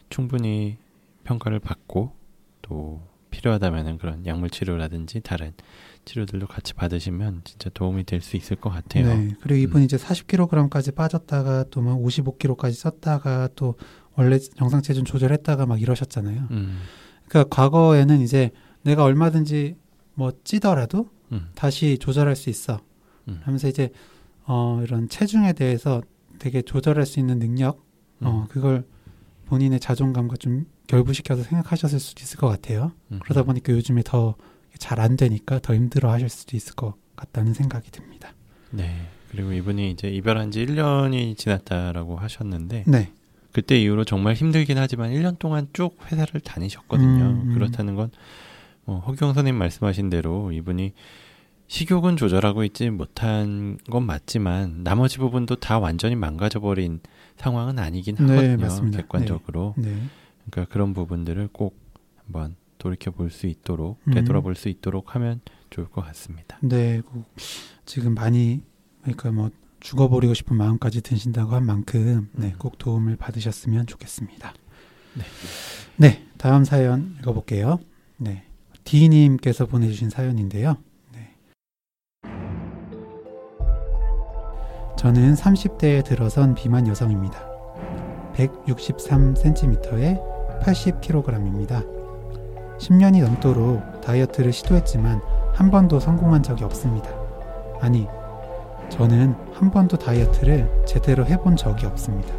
충분히 0.10 0.78
평가를 1.24 1.60
받고 1.60 2.14
또 2.62 3.02
필요하다면은 3.32 3.98
그런 3.98 4.26
약물 4.26 4.50
치료라든지 4.50 5.20
다른 5.20 5.52
치료들도 6.06 6.48
같이 6.48 6.74
받으시면 6.74 7.42
진짜 7.44 7.70
도움이 7.74 8.06
될 8.06 8.22
수 8.22 8.38
있을 8.38 8.56
것 8.56 8.70
같아요. 8.70 9.08
네. 9.08 9.30
그리고 9.42 9.60
이분 9.60 9.82
이 9.82 9.86
이제 9.86 9.98
40kg까지 9.98 10.96
빠졌다가 10.96 11.66
또막 11.70 12.00
55kg까지 12.00 13.00
쪘다가 13.02 13.50
또 13.56 13.76
원래 14.18 14.38
정상 14.40 14.82
체중 14.82 15.04
조절했다가 15.04 15.66
막 15.66 15.82
이러셨잖아요. 15.82 16.48
음, 16.52 16.80
그러니까 17.28 17.56
과거에는 17.56 18.22
이제 18.22 18.52
내가 18.84 19.04
얼마든지 19.04 19.76
뭐 20.14 20.32
찌더라도 20.44 21.10
음, 21.32 21.50
다시 21.56 21.98
조절할 21.98 22.36
수 22.36 22.50
있어. 22.50 22.80
음. 23.28 23.40
하면서 23.44 23.68
이제 23.68 23.90
어 24.46 24.80
이런 24.84 25.10
체중에 25.10 25.54
대해서 25.54 26.02
되게 26.40 26.62
조절할 26.62 27.06
수 27.06 27.20
있는 27.20 27.40
능력, 27.40 27.84
어 28.22 28.44
음, 28.44 28.48
그걸 28.48 28.86
본인의 29.46 29.80
자존감과 29.80 30.38
좀 30.38 30.66
결부시켜서 30.88 31.44
생각하셨을 31.44 32.00
수도 32.00 32.22
있을 32.22 32.38
것 32.38 32.48
같아요. 32.48 32.92
음. 33.12 33.20
그러다 33.24 33.44
보니까 33.44 33.74
요즘에 33.74 34.02
더 34.06 34.36
잘 34.78 35.00
안 35.00 35.16
되니까 35.16 35.60
더 35.60 35.74
힘들어 35.74 36.12
하실 36.12 36.28
수도 36.28 36.58
있을 36.58 36.76
것 36.76 36.96
같다는 37.16 37.54
생각이 37.54 37.92
듭니다. 37.92 38.34
네. 38.72 39.08
그리고 39.32 39.54
이분이 39.54 39.90
이제 39.92 40.10
입원한 40.10 40.52
지 40.52 40.66
1년이 40.66 41.38
지났다라고 41.38 42.18
하셨는데 42.18 42.84
네. 42.86 43.12
그때 43.56 43.80
이후로 43.80 44.04
정말 44.04 44.34
힘들긴 44.34 44.78
하지만 44.78 45.12
1년 45.12 45.40
동안 45.40 45.70
쭉 45.72 45.98
회사를 46.12 46.42
다니셨거든요. 46.42 47.24
음, 47.24 47.42
음. 47.46 47.54
그렇다는 47.54 47.96
건 47.96 48.12
어, 48.86 49.02
허경 49.08 49.30
선생님 49.34 49.56
말씀하신 49.56 50.10
대로 50.10 50.52
이분이 50.52 50.92
식욕은 51.68 52.18
조절하고 52.18 52.66
있지 52.66 52.90
못한 52.90 53.78
건 53.90 54.06
맞지만 54.06 54.84
나머지 54.84 55.20
부분도 55.20 55.56
다 55.56 55.80
완전히 55.80 56.16
망가져 56.16 56.60
버린 56.60 57.00
상황은 57.38 57.80
아니긴 57.80 58.18
네, 58.18 58.24
하거든요. 58.28 58.58
맞습니다. 58.58 58.98
객관적으로. 58.98 59.74
네. 59.78 60.02
그러니까 60.52 60.74
그런 60.74 60.94
부분들을 60.94 61.48
꼭 61.54 61.80
한번 62.26 62.58
돌이켜 62.78 63.12
볼 63.12 63.30
수 63.32 63.48
있도록 63.48 64.02
음. 64.10 64.14
되돌아볼 64.16 64.56
수 64.56 64.68
있도록 64.68 65.16
하면 65.16 65.40
좋을 65.70 65.88
것 65.88 66.04
같습니다. 66.08 66.58
네, 66.62 67.00
꼭 67.00 67.24
지금 67.86 68.16
많이 68.16 68.62
그러니까 69.04 69.32
뭐 69.32 69.50
죽어버리고 69.86 70.34
싶은 70.34 70.58
마음까지 70.58 71.02
드신다고 71.02 71.54
한 71.54 71.64
만큼 71.64 72.28
네, 72.34 72.48
음. 72.48 72.54
꼭 72.58 72.80
도움을 72.80 73.18
받으셨으면 73.18 73.86
좋겠습니다. 73.86 74.54
네. 75.14 75.24
네, 75.98 76.26
다음 76.38 76.66
사연 76.66 77.16
읽어볼게요. 77.20 77.78
네, 78.18 78.46
디님께서 78.84 79.68
보내주신 79.68 80.10
사연인데요. 80.10 80.78
네. 81.14 81.36
저는 84.98 85.36
30대에 85.36 86.04
들어선 86.04 86.56
비만 86.56 86.88
여성입니다. 86.88 87.38
163cm에 88.34 90.20
80kg입니다. 90.64 91.86
10년이 92.80 93.22
넘도록 93.22 94.02
다이어트를 94.02 94.52
시도했지만 94.52 95.22
한 95.54 95.70
번도 95.70 96.00
성공한 96.00 96.42
적이 96.42 96.64
없습니다. 96.64 97.10
아니, 97.80 98.08
저는 98.90 99.36
한 99.54 99.72
번도 99.72 99.98
다이어트를 99.98 100.84
제대로 100.86 101.26
해본 101.26 101.56
적이 101.56 101.86
없습니다. 101.88 102.34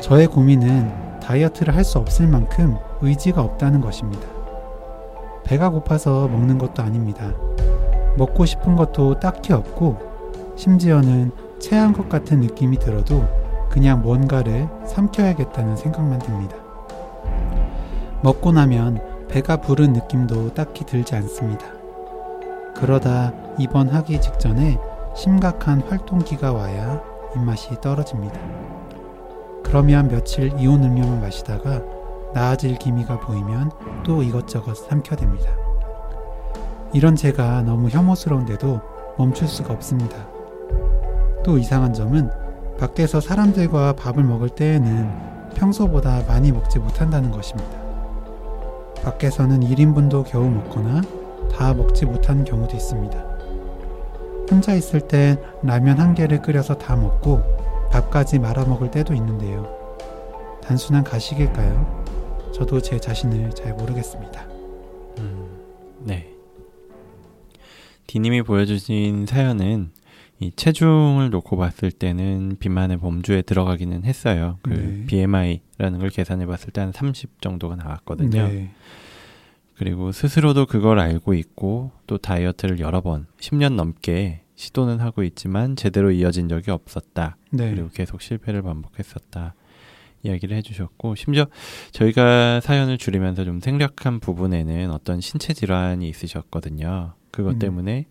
저의 0.00 0.26
고민은 0.26 1.20
다이어트를 1.20 1.74
할 1.74 1.84
수 1.84 1.98
없을 1.98 2.26
만큼 2.28 2.76
의지가 3.00 3.42
없다는 3.42 3.80
것입니다. 3.80 4.28
배가 5.44 5.70
고파서 5.70 6.28
먹는 6.28 6.58
것도 6.58 6.82
아닙니다. 6.82 7.32
먹고 8.16 8.44
싶은 8.44 8.76
것도 8.76 9.18
딱히 9.20 9.52
없고, 9.52 9.98
심지어는 10.56 11.32
체한 11.58 11.92
것 11.92 12.08
같은 12.08 12.40
느낌이 12.40 12.78
들어도 12.78 13.26
그냥 13.68 14.02
뭔가를 14.02 14.68
삼켜야겠다는 14.86 15.76
생각만 15.76 16.20
듭니다. 16.20 16.56
먹고 18.22 18.52
나면 18.52 19.26
배가 19.28 19.56
부른 19.56 19.92
느낌도 19.94 20.54
딱히 20.54 20.84
들지 20.86 21.14
않습니다. 21.16 21.66
그러다 22.76 23.32
입원하기 23.58 24.20
직전에 24.20 24.78
심각한 25.14 25.80
활동기가 25.82 26.52
와야 26.52 27.00
입맛이 27.36 27.80
떨어집니다. 27.80 28.38
그러면 29.62 30.08
며칠 30.08 30.52
이온 30.58 30.82
음료만 30.82 31.20
마시다가 31.20 31.80
나아질 32.34 32.78
기미가 32.78 33.20
보이면 33.20 33.70
또 34.04 34.22
이것저것 34.22 34.88
삼켜댑니다. 34.88 35.46
이런 36.92 37.16
제가 37.16 37.62
너무 37.62 37.88
혐오스러운데도 37.88 38.80
멈출 39.16 39.48
수가 39.48 39.72
없습니다. 39.72 40.16
또 41.44 41.58
이상한 41.58 41.92
점은 41.92 42.30
밖에서 42.78 43.20
사람들과 43.20 43.94
밥을 43.94 44.24
먹을 44.24 44.48
때에는 44.48 45.52
평소보다 45.54 46.22
많이 46.26 46.50
먹지 46.50 46.80
못한다는 46.80 47.30
것입니다. 47.30 47.70
밖에서는 49.04 49.60
1인분도 49.60 50.24
겨우 50.26 50.48
먹거나 50.48 51.02
다 51.52 51.72
먹지 51.72 52.04
못하는 52.06 52.44
경우도 52.44 52.76
있습니다. 52.76 53.33
혼자 54.50 54.74
있을 54.74 55.00
땐 55.00 55.38
라면 55.62 55.98
한 55.98 56.14
개를 56.14 56.42
끓여서 56.42 56.76
다 56.78 56.96
먹고 56.96 57.42
밥까지 57.90 58.38
말아 58.38 58.64
먹을 58.64 58.90
때도 58.90 59.14
있는데요. 59.14 59.68
단순한 60.62 61.04
가식일까요? 61.04 62.04
저도 62.54 62.80
제 62.80 62.98
자신을 62.98 63.50
잘 63.50 63.74
모르겠습니다. 63.74 64.46
음, 65.18 65.48
네. 66.00 66.30
디님이 68.06 68.42
보여주신 68.42 69.26
사연은 69.26 69.90
이 70.40 70.50
체중을 70.54 71.30
놓고 71.30 71.56
봤을 71.56 71.90
때는 71.90 72.56
비만의 72.58 72.98
범주에 72.98 73.42
들어가기는 73.42 74.04
했어요. 74.04 74.58
그 74.62 74.70
네. 74.70 75.06
BMI라는 75.06 75.98
걸 76.00 76.10
계산해 76.10 76.46
봤을 76.46 76.70
때 76.70 76.80
한 76.80 76.92
30 76.92 77.40
정도가 77.40 77.76
나왔거든요. 77.76 78.48
네. 78.48 78.70
그리고 79.76 80.12
스스로도 80.12 80.66
그걸 80.66 80.98
알고 80.98 81.34
있고 81.34 81.90
또 82.06 82.18
다이어트를 82.18 82.78
여러 82.80 83.00
번 83.00 83.26
10년 83.40 83.74
넘게 83.74 84.42
시도는 84.54 85.00
하고 85.00 85.24
있지만 85.24 85.74
제대로 85.74 86.12
이어진 86.12 86.48
적이 86.48 86.70
없었다. 86.70 87.36
네. 87.50 87.70
그리고 87.70 87.88
계속 87.92 88.22
실패를 88.22 88.62
반복했었다. 88.62 89.54
이야기를 90.22 90.56
해주셨고 90.56 91.16
심지어 91.16 91.46
저희가 91.92 92.60
사연을 92.60 92.96
줄이면서 92.98 93.44
좀 93.44 93.60
생략한 93.60 94.20
부분에는 94.20 94.90
어떤 94.90 95.20
신체 95.20 95.52
질환이 95.52 96.08
있으셨거든요. 96.08 97.14
그것 97.30 97.54
음. 97.54 97.58
때문에 97.58 98.06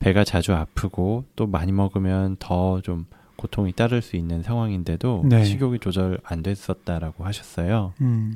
배가 0.00 0.24
자주 0.24 0.52
아프고 0.52 1.24
또 1.36 1.46
많이 1.46 1.72
먹으면 1.72 2.36
더 2.38 2.80
좀 2.82 3.06
고통이 3.36 3.72
따를 3.72 4.00
수 4.00 4.16
있는 4.16 4.42
상황인데도 4.42 5.24
네. 5.28 5.44
식욕이 5.44 5.78
조절 5.80 6.18
안 6.24 6.42
됐었다라고 6.42 7.24
하셨어요. 7.24 7.92
음, 8.00 8.32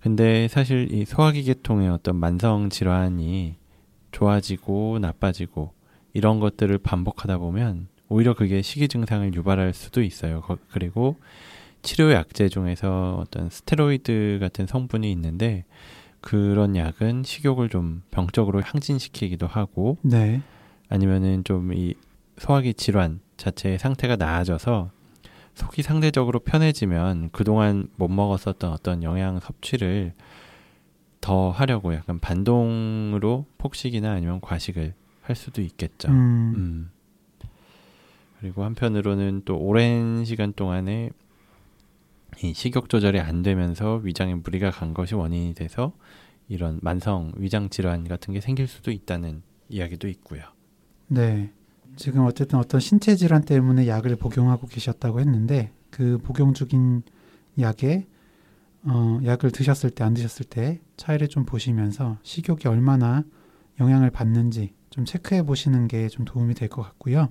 근데 0.00 0.48
사실 0.48 0.88
이 0.92 1.04
소화기 1.04 1.42
계통의 1.42 1.88
어떤 1.88 2.16
만성 2.16 2.70
질환이 2.70 3.56
좋아지고 4.12 4.98
나빠지고 5.00 5.72
이런 6.14 6.40
것들을 6.40 6.76
반복하다 6.78 7.38
보면 7.38 7.88
오히려 8.08 8.34
그게 8.34 8.62
식이 8.62 8.88
증상을 8.88 9.34
유발할 9.34 9.74
수도 9.74 10.02
있어요. 10.02 10.40
거- 10.40 10.58
그리고 10.70 11.16
치료 11.82 12.12
약제 12.12 12.48
중에서 12.48 13.18
어떤 13.20 13.50
스테로이드 13.50 14.38
같은 14.40 14.66
성분이 14.66 15.10
있는데 15.12 15.64
그런 16.20 16.74
약은 16.74 17.22
식욕을 17.24 17.68
좀 17.68 18.02
병적으로 18.10 18.60
항진시키기도 18.62 19.46
하고 19.46 19.98
네. 20.02 20.40
아니면은 20.88 21.44
좀 21.44 21.72
이 21.72 21.94
소화기 22.38 22.74
질환 22.74 23.20
자체의 23.36 23.78
상태가 23.78 24.14
나아져서 24.16 24.90
속이 25.58 25.82
상대적으로 25.82 26.38
편해지면 26.38 27.30
그동안 27.32 27.88
못 27.96 28.08
먹었었던 28.08 28.70
어떤 28.70 29.02
영양 29.02 29.40
섭취를 29.40 30.14
더 31.20 31.50
하려고 31.50 31.92
약간 31.94 32.20
반동으로 32.20 33.44
폭식이나 33.58 34.12
아니면 34.12 34.40
과식을 34.40 34.94
할 35.20 35.36
수도 35.36 35.60
있겠죠. 35.60 36.08
음, 36.10 36.54
음. 36.56 36.90
그리고 38.38 38.62
한편으로는 38.62 39.42
또 39.44 39.58
오랜 39.58 40.24
시간 40.24 40.52
동안에 40.52 41.10
이 42.44 42.54
식욕 42.54 42.88
조절이 42.88 43.18
안 43.18 43.42
되면서 43.42 43.96
위장에 43.96 44.36
무리가 44.36 44.70
간 44.70 44.94
것이 44.94 45.16
원인이 45.16 45.54
돼서 45.54 45.92
이런 46.48 46.78
만성 46.82 47.32
위장 47.36 47.68
질환 47.68 48.06
같은 48.06 48.32
게 48.32 48.40
생길 48.40 48.68
수도 48.68 48.92
있다는 48.92 49.42
이야기도 49.68 50.06
있고요. 50.06 50.42
네. 51.08 51.50
지금 51.98 52.24
어쨌든 52.24 52.58
어떤 52.60 52.80
신체 52.80 53.16
질환 53.16 53.42
때문에 53.42 53.88
약을 53.88 54.14
복용하고 54.16 54.68
계셨다고 54.68 55.18
했는데 55.20 55.72
그 55.90 56.18
복용 56.22 56.54
중인 56.54 57.02
약에 57.58 58.06
어, 58.84 59.20
약을 59.24 59.50
드셨을 59.50 59.90
때 59.90 60.04
안 60.04 60.14
드셨을 60.14 60.46
때 60.46 60.80
차이를 60.96 61.26
좀 61.28 61.44
보시면서 61.44 62.18
식욕이 62.22 62.60
얼마나 62.66 63.24
영향을 63.80 64.10
받는지 64.10 64.74
좀 64.90 65.04
체크해 65.04 65.42
보시는 65.42 65.88
게 65.88 66.08
좀 66.08 66.24
도움이 66.24 66.54
될 66.54 66.68
것 66.68 66.82
같고요. 66.82 67.28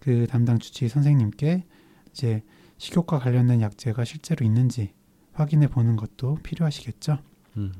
그 0.00 0.26
담당 0.28 0.58
주치의 0.58 0.88
선생님께 0.88 1.64
이제 2.10 2.42
식욕과 2.78 3.20
관련된 3.20 3.60
약제가 3.60 4.04
실제로 4.04 4.44
있는지 4.44 4.92
확인해 5.32 5.68
보는 5.68 5.94
것도 5.96 6.38
필요하시겠죠. 6.42 7.18
음. 7.56 7.72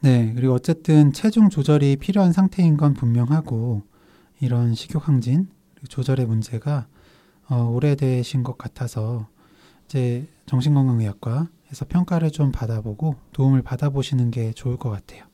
네, 0.00 0.32
그리고 0.34 0.52
어쨌든 0.54 1.12
체중 1.12 1.48
조절이 1.48 1.96
필요한 1.96 2.32
상태인 2.32 2.76
건 2.76 2.94
분명하고 2.94 3.82
이런 4.40 4.74
식욕 4.74 5.08
항진 5.08 5.48
조절의 5.88 6.26
문제가 6.26 6.86
어, 7.48 7.62
오래되신 7.64 8.42
것 8.42 8.58
같아서 8.58 9.26
이제 9.86 10.26
정신건강의학과에서 10.46 11.86
평가를 11.88 12.30
좀 12.30 12.52
받아보고 12.52 13.16
도움을 13.32 13.62
받아보시는 13.62 14.30
게 14.30 14.52
좋을 14.52 14.76
것 14.76 14.90
같아요. 14.90 15.24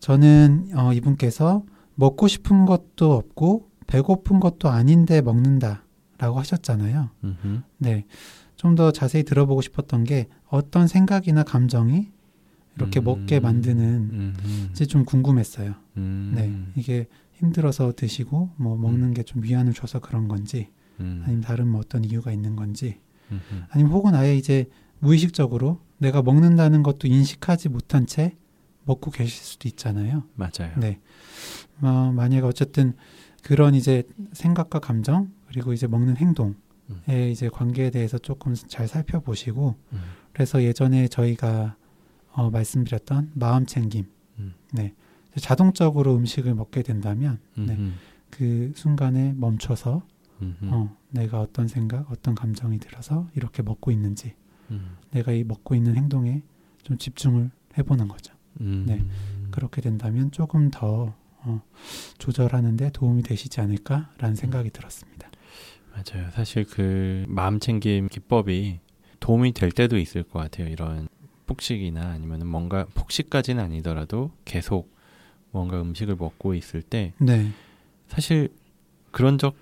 저는 0.00 0.70
어, 0.74 0.92
이분께서 0.92 1.64
먹고 1.94 2.28
싶은 2.28 2.66
것도 2.66 3.14
없고 3.14 3.70
배고픈 3.86 4.40
것도 4.40 4.68
아닌데 4.68 5.20
먹는다라고 5.22 6.38
하셨잖아요. 6.38 7.10
음흠. 7.24 7.62
네, 7.78 8.04
좀 8.56 8.74
더 8.74 8.90
자세히 8.90 9.22
들어보고 9.22 9.62
싶었던 9.62 10.04
게 10.04 10.28
어떤 10.48 10.86
생각이나 10.88 11.42
감정이 11.42 12.08
이렇게 12.76 13.00
음. 13.00 13.04
먹게 13.04 13.40
만드는 13.40 14.10
음흠. 14.12 14.68
이제 14.70 14.84
좀 14.86 15.04
궁금했어요. 15.04 15.74
음. 15.96 16.32
네, 16.34 16.52
이게 16.80 17.06
힘들어서 17.36 17.92
드시고 17.94 18.50
뭐 18.56 18.76
먹는 18.76 19.14
게좀 19.14 19.42
위안을 19.42 19.72
줘서 19.72 20.00
그런 20.00 20.28
건지 20.28 20.68
음. 21.00 21.22
아니면 21.24 21.42
다른 21.42 21.68
뭐 21.68 21.80
어떤 21.80 22.04
이유가 22.04 22.32
있는 22.32 22.56
건지 22.56 23.00
음흠. 23.30 23.64
아니면 23.70 23.92
혹은 23.92 24.14
아예 24.14 24.36
이제 24.36 24.66
무의식적으로 24.98 25.80
내가 25.98 26.22
먹는다는 26.22 26.82
것도 26.82 27.08
인식하지 27.08 27.68
못한 27.68 28.06
채 28.06 28.36
먹고 28.84 29.10
계실 29.10 29.44
수도 29.44 29.68
있잖아요. 29.68 30.24
맞아요. 30.34 30.72
네. 30.78 31.00
어, 31.82 32.12
만약에 32.14 32.46
어쨌든 32.46 32.94
그런 33.42 33.74
이제 33.74 34.04
생각과 34.32 34.78
감정 34.78 35.30
그리고 35.48 35.72
이제 35.72 35.86
먹는 35.86 36.16
행동의 36.16 36.54
음. 36.90 37.30
이제 37.30 37.48
관계에 37.48 37.90
대해서 37.90 38.18
조금 38.18 38.54
잘 38.54 38.88
살펴보시고 38.88 39.76
음. 39.92 40.00
그래서 40.32 40.62
예전에 40.62 41.08
저희가 41.08 41.76
어, 42.32 42.50
말씀드렸던 42.50 43.32
마음 43.34 43.66
챙김, 43.66 44.06
음. 44.38 44.54
네 44.72 44.94
자동적으로 45.40 46.14
음식을 46.16 46.54
먹게 46.54 46.82
된다면 46.82 47.38
네. 47.56 47.76
그 48.30 48.72
순간에 48.74 49.32
멈춰서. 49.36 50.02
어, 50.64 50.94
내가 51.08 51.40
어떤 51.40 51.66
생각, 51.66 52.10
어떤 52.10 52.34
감정이 52.34 52.78
들어서 52.78 53.26
이렇게 53.34 53.62
먹고 53.62 53.90
있는지 53.90 54.34
음. 54.70 54.96
내가 55.10 55.32
이 55.32 55.44
먹고 55.44 55.74
있는 55.74 55.96
행동에 55.96 56.42
좀 56.82 56.98
집중을 56.98 57.50
해보는 57.78 58.08
거죠. 58.08 58.34
음. 58.60 58.84
네. 58.86 59.02
그렇게 59.50 59.80
된다면 59.80 60.30
조금 60.30 60.70
더 60.70 61.14
어, 61.38 61.62
조절하는데 62.18 62.90
도움이 62.90 63.22
되시지 63.22 63.60
않을까라는 63.60 64.34
생각이 64.34 64.70
들었습니다. 64.70 65.30
맞아요. 65.92 66.30
사실 66.32 66.64
그 66.64 67.24
마음 67.28 67.58
챙김 67.58 68.08
기법이 68.08 68.80
도움이 69.20 69.52
될 69.52 69.72
때도 69.72 69.96
있을 69.96 70.22
것 70.22 70.38
같아요. 70.38 70.68
이런 70.68 71.08
폭식이나 71.46 72.10
아니면 72.10 72.46
뭔가 72.46 72.84
폭식까지는 72.94 73.62
아니더라도 73.62 74.32
계속 74.44 74.94
뭔가 75.56 75.80
음식을 75.80 76.16
먹고 76.16 76.54
있을 76.54 76.82
때 76.82 77.14
네, 77.18 77.48
사실 78.08 78.50
그런 79.10 79.38
적 79.38 79.56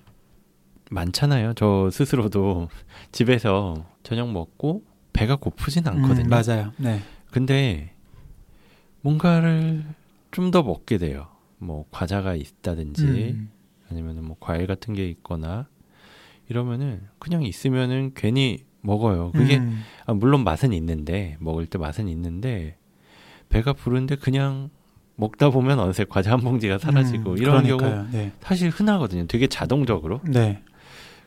많잖아요. 0.90 1.54
저 1.54 1.88
스스로도 1.90 2.68
집에서 3.12 3.86
저녁 4.02 4.30
먹고 4.32 4.82
배가 5.12 5.36
고프진 5.36 5.86
않거든요. 5.88 6.26
음, 6.26 6.28
맞아요. 6.30 6.72
네, 6.78 7.00
근데 7.30 7.94
뭔가를 9.02 9.84
좀 10.30 10.50
더 10.50 10.62
먹게 10.64 10.98
돼요. 10.98 11.28
뭐 11.58 11.86
과자가 11.92 12.34
있다든지 12.34 13.02
음, 13.04 13.50
아니면 13.88 14.24
뭐 14.24 14.36
과일 14.40 14.66
같은 14.66 14.94
게 14.94 15.08
있거나 15.08 15.68
이러면은 16.48 17.06
그냥 17.20 17.42
있으면은 17.44 18.12
괜히 18.14 18.58
먹어요. 18.80 19.30
그게 19.32 19.58
음, 19.58 19.82
아, 20.06 20.12
물론 20.12 20.42
맛은 20.44 20.72
있는데 20.72 21.36
먹을 21.40 21.66
때 21.66 21.78
맛은 21.78 22.08
있는데 22.08 22.76
배가 23.48 23.72
부른데 23.72 24.16
그냥 24.16 24.70
먹다 25.16 25.50
보면 25.50 25.78
어느새 25.78 26.04
과자 26.04 26.32
한 26.32 26.40
봉지가 26.40 26.78
사라지고 26.78 27.32
음, 27.32 27.38
이런 27.38 27.64
경우 27.66 27.78
그러니까요. 27.78 28.08
네, 28.12 28.32
사실 28.40 28.70
흔하거든요. 28.70 29.26
되게 29.26 29.46
자동적으로. 29.46 30.20
네, 30.24 30.62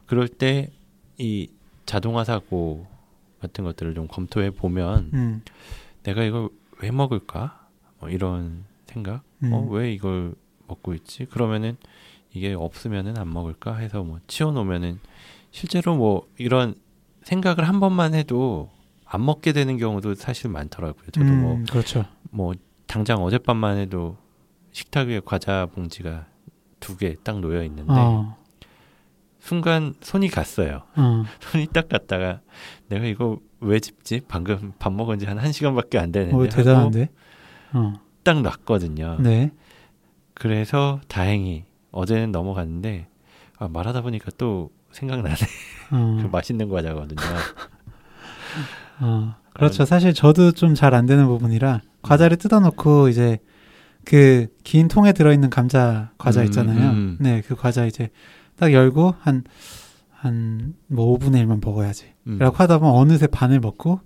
그럴 0.05 0.27
때 0.27 0.71
이 1.19 1.49
자동화 1.85 2.23
사고 2.23 2.85
같은 3.41 3.63
것들을 3.63 3.95
좀 3.95 4.07
검토해 4.07 4.51
보면 4.51 5.09
음, 5.13 5.41
내가 6.03 6.23
이걸 6.23 6.49
왜 6.79 6.91
먹을까? 6.91 7.67
뭐 7.99 8.09
이런 8.09 8.65
생각. 8.85 9.23
음, 9.43 9.51
어, 9.53 9.67
왜 9.71 9.91
이걸 9.93 10.35
먹고 10.67 10.93
있지? 10.93 11.25
그러면은 11.25 11.77
이게 12.33 12.53
없으면은 12.53 13.17
안 13.17 13.31
먹을까 13.33 13.77
해서 13.77 14.03
뭐 14.03 14.19
치워 14.27 14.51
놓으면은 14.51 14.99
실제로 15.51 15.95
뭐 15.95 16.27
이런 16.37 16.75
생각을 17.23 17.67
한 17.67 17.79
번만 17.79 18.13
해도 18.13 18.69
안 19.05 19.25
먹게 19.25 19.53
되는 19.53 19.77
경우도 19.77 20.13
사실 20.15 20.49
많더라고요. 20.51 21.09
저도 21.11 21.25
뭐 21.33 21.55
음, 21.55 21.65
그렇죠. 21.65 22.05
뭐 22.29 22.53
당장 22.87 23.23
어젯밤만 23.23 23.77
해도 23.77 24.17
식탁 24.71 25.07
위에 25.07 25.21
과자 25.23 25.65
봉지가 25.67 26.25
두 26.79 26.97
개 26.97 27.15
딱 27.23 27.39
놓여 27.39 27.63
있는데 27.63 27.91
어, 27.93 28.35
순간 29.39 29.93
손이 30.01 30.29
갔어요. 30.29 30.83
어, 30.95 31.23
손이 31.41 31.67
딱 31.73 31.89
갔다가 31.89 32.41
내가 32.87 33.05
이거 33.05 33.39
왜 33.59 33.79
집지? 33.79 34.21
방금 34.27 34.73
밥 34.79 34.93
먹은 34.93 35.19
지 35.19 35.25
한 35.25 35.37
1시간밖에 35.37 35.97
안 35.97 36.11
되는데 36.11 36.35
오, 36.35 36.41
하고 36.41 36.49
대단한데. 36.49 37.09
어, 37.73 37.93
딱 38.23 38.41
놨거든요. 38.41 39.17
네, 39.19 39.51
그래서 40.33 40.99
다행히 41.07 41.65
어제는 41.91 42.31
넘어갔는데 42.31 43.07
아, 43.57 43.67
말하다 43.67 44.01
보니까 44.01 44.31
또 44.37 44.69
생각나네. 44.91 45.35
어, 45.91 46.17
그 46.21 46.27
맛있는 46.27 46.69
과자거든요. 46.69 47.19
어, 48.99 49.35
그렇죠. 49.53 49.85
사실 49.85 50.13
저도 50.13 50.51
좀 50.51 50.73
잘 50.75 50.93
안 50.93 51.05
되는 51.05 51.25
부분이라 51.27 51.81
과자를 52.01 52.37
뜯어놓고 52.37 53.09
이제 53.09 53.39
그 54.05 54.47
긴 54.63 54.87
통에 54.87 55.11
들어있는 55.13 55.49
감자 55.49 56.11
과자 56.17 56.41
음, 56.41 56.45
있잖아요. 56.45 56.91
음. 56.91 57.17
네, 57.19 57.41
그 57.45 57.55
과자 57.55 57.85
이제 57.85 58.09
딱 58.57 58.71
열고 58.73 59.15
한 59.19 59.43
한뭐 60.11 61.17
5분의 61.19 61.45
1만 61.45 61.63
먹어야지. 61.65 62.05
음. 62.27 62.37
라고 62.39 62.55
하다 62.57 62.79
보면 62.79 62.93
어느새 62.95 63.27
반을 63.27 63.59
먹고 63.59 63.99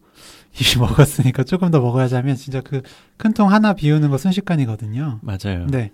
이미 0.60 0.82
먹었으니까 0.86 1.44
조금 1.44 1.72
더 1.72 1.80
먹어야지 1.80 2.16
하면 2.16 2.36
진짜 2.36 2.62
그 2.62 2.82
큰 3.18 3.34
통 3.34 3.52
하나 3.52 3.74
비우는 3.74 4.10
거 4.10 4.18
순식간이거든요. 4.18 5.20
맞아요. 5.22 5.68
네. 5.68 5.92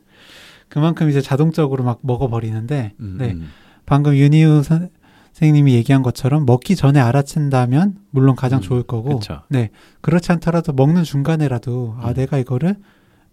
그만큼 0.69 1.09
이제 1.09 1.21
자동적으로 1.21 1.83
막 1.83 1.99
먹어버리는데, 2.01 2.93
음, 2.99 3.15
네. 3.19 3.31
음. 3.31 3.49
방금 3.85 4.15
윤희우 4.15 4.63
선- 4.63 4.89
선생님이 5.37 5.73
얘기한 5.75 6.01
것처럼 6.01 6.47
먹기 6.47 6.75
전에 6.75 6.99
알아챈다면 6.99 7.93
물론 8.09 8.35
가장 8.35 8.57
음, 8.57 8.61
좋을 8.61 8.81
거고, 8.81 9.19
그쵸. 9.19 9.43
네. 9.49 9.69
그렇지 10.01 10.31
않더라도 10.31 10.73
먹는 10.73 11.03
중간에라도, 11.03 11.95
아, 11.99 12.09
음. 12.09 12.13
내가 12.15 12.39
이거를 12.39 12.75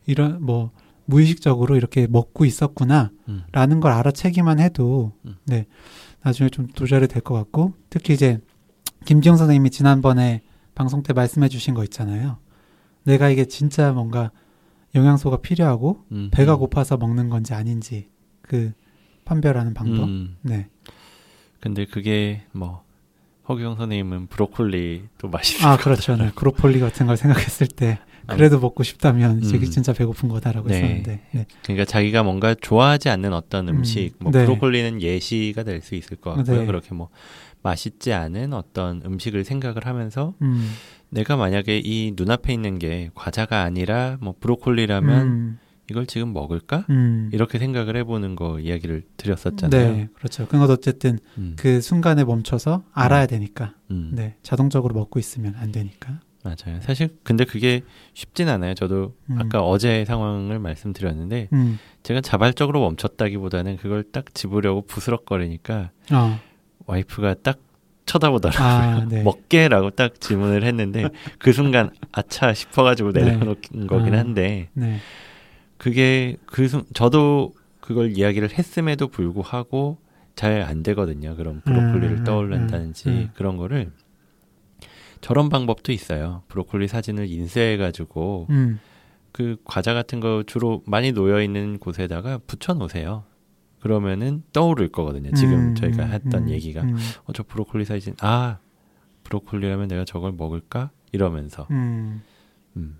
이런, 0.04 0.44
뭐, 0.44 0.70
무의식적으로 1.06 1.76
이렇게 1.76 2.06
먹고 2.06 2.44
있었구나, 2.44 3.10
음. 3.28 3.44
라는 3.52 3.80
걸 3.80 3.92
알아채기만 3.92 4.58
해도, 4.60 5.12
음. 5.24 5.36
네. 5.46 5.64
나중에 6.22 6.50
좀 6.50 6.68
조절이 6.74 7.08
될 7.08 7.22
것 7.22 7.32
같고, 7.34 7.72
특히 7.88 8.12
이제, 8.12 8.38
김지영 9.06 9.38
선생님이 9.38 9.70
지난번에 9.70 10.42
방송 10.74 11.02
때 11.02 11.14
말씀해 11.14 11.48
주신 11.48 11.72
거 11.72 11.84
있잖아요. 11.84 12.36
내가 13.04 13.30
이게 13.30 13.46
진짜 13.46 13.92
뭔가 13.92 14.30
영양소가 14.94 15.38
필요하고, 15.38 16.04
음, 16.12 16.28
배가 16.30 16.56
음. 16.56 16.58
고파서 16.58 16.98
먹는 16.98 17.30
건지 17.30 17.54
아닌지, 17.54 18.10
그, 18.42 18.72
판별하는 19.24 19.72
방법. 19.72 20.04
음. 20.04 20.36
네. 20.42 20.68
근데 21.64 21.86
그게 21.86 22.42
뭐 22.52 22.84
허경 23.48 23.76
선생님은 23.76 24.26
브로콜리 24.26 25.04
또 25.16 25.28
맛있어. 25.28 25.66
아, 25.66 25.76
그렇죠. 25.78 26.14
네. 26.14 26.30
브로콜리 26.34 26.78
같은 26.78 27.06
걸 27.06 27.16
생각했을 27.16 27.68
때, 27.68 27.98
그래도 28.26 28.60
먹고 28.60 28.82
싶다면, 28.82 29.42
이게 29.42 29.56
음. 29.66 29.70
진짜 29.70 29.94
배고픈 29.94 30.28
거다라고 30.28 30.68
네. 30.68 30.74
했었는데, 30.74 31.20
네. 31.30 31.46
그러니까 31.62 31.86
자기가 31.86 32.22
뭔가 32.22 32.54
좋아하지 32.54 33.08
않는 33.08 33.32
어떤 33.32 33.68
음, 33.70 33.76
음식, 33.76 34.12
뭐 34.18 34.30
네. 34.30 34.44
브로콜리는 34.44 35.00
예시가 35.00 35.62
될 35.62 35.80
수 35.80 35.94
있을 35.94 36.18
것 36.18 36.34
같고요. 36.34 36.60
네. 36.60 36.66
그렇게 36.66 36.94
뭐 36.94 37.08
맛있지 37.62 38.12
않은 38.12 38.52
어떤 38.52 39.00
음식을 39.02 39.44
생각을 39.44 39.86
하면서 39.86 40.34
음, 40.42 40.70
내가 41.08 41.36
만약에 41.36 41.80
이 41.82 42.12
눈앞에 42.14 42.52
있는 42.52 42.78
게 42.78 43.08
과자가 43.14 43.62
아니라 43.62 44.18
뭐 44.20 44.34
브로콜리라면 44.38 45.26
음, 45.26 45.58
이걸 45.90 46.06
지금 46.06 46.32
먹을까? 46.32 46.86
음. 46.90 47.30
이렇게 47.32 47.58
생각을 47.58 47.96
해보는 47.96 48.36
거 48.36 48.58
이야기를 48.58 49.02
드렸었잖아요. 49.16 49.92
네, 49.92 50.08
그렇죠. 50.14 50.46
그건 50.46 50.70
어쨌든 50.70 51.18
음, 51.36 51.54
그 51.58 51.80
순간에 51.80 52.24
멈춰서 52.24 52.84
알아야 52.92 53.26
되니까. 53.26 53.74
음. 53.90 54.10
네, 54.14 54.36
자동적으로 54.42 54.94
먹고 54.94 55.18
있으면 55.18 55.54
안 55.56 55.72
되니까. 55.72 56.20
맞아요. 56.44 56.78
사실 56.82 57.08
근데 57.22 57.44
그게 57.44 57.82
쉽진 58.12 58.48
않아요. 58.50 58.74
저도 58.74 59.14
음. 59.30 59.38
아까 59.38 59.60
어제 59.62 60.04
상황을 60.04 60.58
말씀드렸는데 60.58 61.48
음. 61.54 61.78
제가 62.02 62.20
자발적으로 62.20 62.80
멈췄다기보다는 62.80 63.78
그걸 63.78 64.04
딱 64.04 64.34
집으려고 64.34 64.82
부스럭거리니까 64.82 65.90
어. 66.12 66.38
와이프가 66.86 67.36
딱 67.42 67.58
쳐다보더라고요. 68.04 68.66
아, 68.66 69.06
네. 69.08 69.22
먹게라고 69.24 69.90
딱 69.90 70.20
질문을 70.20 70.64
했는데 70.64 71.08
그 71.38 71.52
순간 71.54 71.90
아차 72.12 72.52
싶어가지고 72.52 73.12
네. 73.12 73.24
내려놓은 73.24 73.86
거긴 73.88 74.14
아. 74.14 74.18
한데 74.18 74.68
네. 74.74 74.98
그게 75.84 76.38
그 76.46 76.66
순, 76.66 76.84
저도 76.94 77.52
그걸 77.82 78.16
이야기를 78.16 78.56
했음에도 78.56 79.08
불구하고 79.08 79.98
잘 80.34 80.62
안 80.62 80.82
되거든요. 80.82 81.36
그런 81.36 81.60
브로콜리를 81.60 82.20
음, 82.20 82.24
떠올린다든지 82.24 83.08
음, 83.10 83.12
음. 83.12 83.30
그런 83.34 83.58
거를 83.58 83.92
저런 85.20 85.50
방법도 85.50 85.92
있어요. 85.92 86.42
브로콜리 86.48 86.88
사진을 86.88 87.28
인쇄해 87.28 87.76
가지고 87.76 88.46
음. 88.48 88.80
그 89.30 89.58
과자 89.64 89.92
같은 89.92 90.20
거 90.20 90.42
주로 90.46 90.82
많이 90.86 91.12
놓여 91.12 91.42
있는 91.42 91.78
곳에다가 91.78 92.38
붙여 92.46 92.72
놓으세요. 92.72 93.24
그러면은 93.80 94.42
떠오를 94.54 94.88
거거든요. 94.88 95.32
지금 95.32 95.52
음, 95.52 95.74
저희가 95.74 96.06
음, 96.06 96.12
했던 96.12 96.44
음, 96.44 96.48
얘기가 96.48 96.80
음. 96.80 96.96
어, 97.26 97.34
저 97.34 97.42
브로콜리 97.42 97.84
사진 97.84 98.14
아 98.22 98.56
브로콜리라면 99.24 99.88
내가 99.88 100.06
저걸 100.06 100.32
먹을까 100.32 100.92
이러면서 101.12 101.66
음. 101.70 102.22
음, 102.78 102.96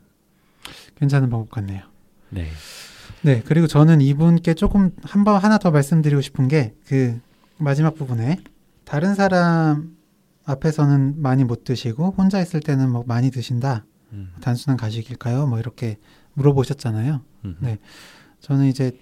괜찮은 0.97 1.31
방법 1.31 1.51
같네요. 1.51 1.94
네, 2.35 2.47
네, 3.23 3.43
그리고 3.47 3.67
저는 3.67 4.01
이분께 4.01 4.55
조금 4.55 4.91
한 5.03 5.25
번 5.25 5.37
하나 5.43 5.59
더 5.59 5.71
말씀드리고 5.71 6.21
싶은 6.21 6.49
게 6.49 6.75
그 6.87 7.19
마지막 7.59 7.95
부분에 7.95 8.39
다른 8.85 9.15
사람 9.15 9.97
앞에서는 10.45 11.23
많이 11.23 11.45
못 11.45 11.65
드시고 11.65 12.15
혼자 12.19 12.41
있을 12.41 12.61
때는 12.61 12.91
뭐 12.91 13.05
많이 13.07 13.31
드신다. 13.31 13.85
음, 14.13 14.31
단순한 14.41 14.77
가식일까요? 14.77 15.47
뭐 15.47 15.59
이렇게 15.59 15.97
물어보셨잖아요. 16.35 17.21
음, 17.47 17.57
네. 17.61 17.79
저는 18.41 18.67
이제 18.67 18.93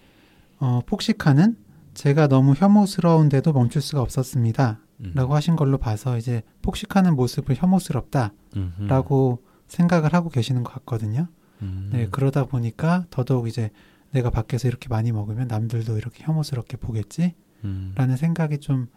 어, 0.60 0.80
폭식하는 0.86 1.56
제가 1.94 2.28
너무 2.28 2.54
혐오스러운데도 2.56 3.52
멈출 3.52 3.82
수가 3.82 4.02
없었습니다. 4.02 4.78
음, 5.00 5.12
라고 5.14 5.34
하신 5.34 5.56
걸로 5.56 5.78
봐서 5.78 6.16
이제 6.16 6.42
폭식하는 6.62 7.16
모습을 7.16 7.56
혐오스럽다 7.58 8.32
음, 8.56 8.72
음, 8.78 8.86
라고 8.86 9.42
생각을 9.66 10.12
하고 10.14 10.28
계시는 10.28 10.62
것 10.62 10.72
같거든요. 10.74 11.26
음, 11.62 11.90
네, 11.92 12.08
그러다 12.10 12.44
보니까 12.44 13.06
더더욱 13.10 13.48
이제 13.48 13.70
내가 14.10 14.30
밖에서 14.30 14.68
이렇게 14.68 14.88
많이 14.88 15.12
먹으면 15.12 15.48
남들도 15.48 15.96
이렇게 15.96 16.24
혐오스럽게 16.24 16.76
보겠지? 16.76 17.34
음, 17.64 17.92
라는 17.96 18.16
생각이 18.16 18.58
좀 18.58 18.88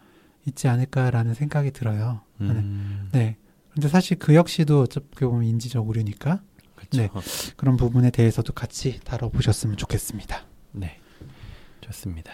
있지 0.46 0.68
않을까라는 0.68 1.34
생각이 1.34 1.70
들어요. 1.70 2.20
음, 2.40 3.08
네. 3.12 3.36
근데 3.72 3.88
사실 3.88 4.18
그 4.18 4.34
역시도 4.34 4.82
어떻게 4.82 5.26
보면 5.26 5.44
인지적 5.44 5.86
오류니까 5.86 6.40
그쵸. 6.74 7.02
네. 7.02 7.10
그런 7.56 7.76
부분에 7.76 8.10
대해서도 8.10 8.52
같이 8.52 9.00
다뤄보셨으면 9.04 9.76
좋겠습니다. 9.76 10.44
네, 10.72 10.98
좋습니다. 11.80 12.32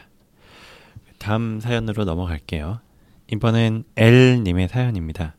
다음 1.19 1.61
사연으로 1.61 2.05
넘어갈게요. 2.05 2.81
이번엔 3.29 3.85
L님의 3.97 4.69
사연입니다. 4.69 5.37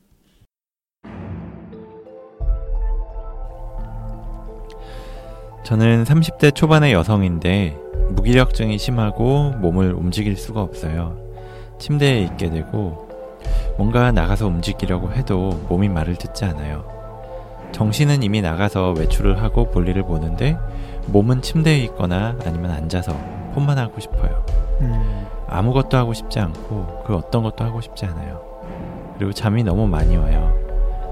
저는 5.63 6.03
30대 6.03 6.53
초반의 6.53 6.91
여성인데 6.91 7.77
무기력증이 8.09 8.77
심하고 8.77 9.51
몸을 9.51 9.93
움직일 9.93 10.35
수가 10.35 10.61
없어요. 10.61 11.17
침대에 11.79 12.21
있게 12.23 12.49
되고 12.49 13.07
뭔가 13.77 14.11
나가서 14.11 14.45
움직이려고 14.47 15.11
해도 15.13 15.61
몸이 15.69 15.87
말을 15.87 16.15
듣지 16.15 16.43
않아요. 16.45 16.85
정신은 17.71 18.23
이미 18.23 18.41
나가서 18.41 18.91
외출을 18.91 19.41
하고 19.41 19.71
볼일을 19.71 20.03
보는데 20.03 20.57
몸은 21.07 21.41
침대에 21.41 21.79
있거나 21.85 22.37
아니면 22.45 22.71
앉아서 22.71 23.13
폰만 23.55 23.77
하고 23.77 23.99
싶어요. 23.99 24.45
음, 24.81 25.25
아무것도 25.47 25.97
하고 25.97 26.13
싶지 26.13 26.39
않고 26.39 27.03
그 27.05 27.15
어떤 27.15 27.41
것도 27.41 27.63
하고 27.63 27.79
싶지 27.79 28.05
않아요. 28.05 28.41
그리고 29.17 29.31
잠이 29.31 29.63
너무 29.63 29.87
많이 29.87 30.17
와요. 30.17 30.53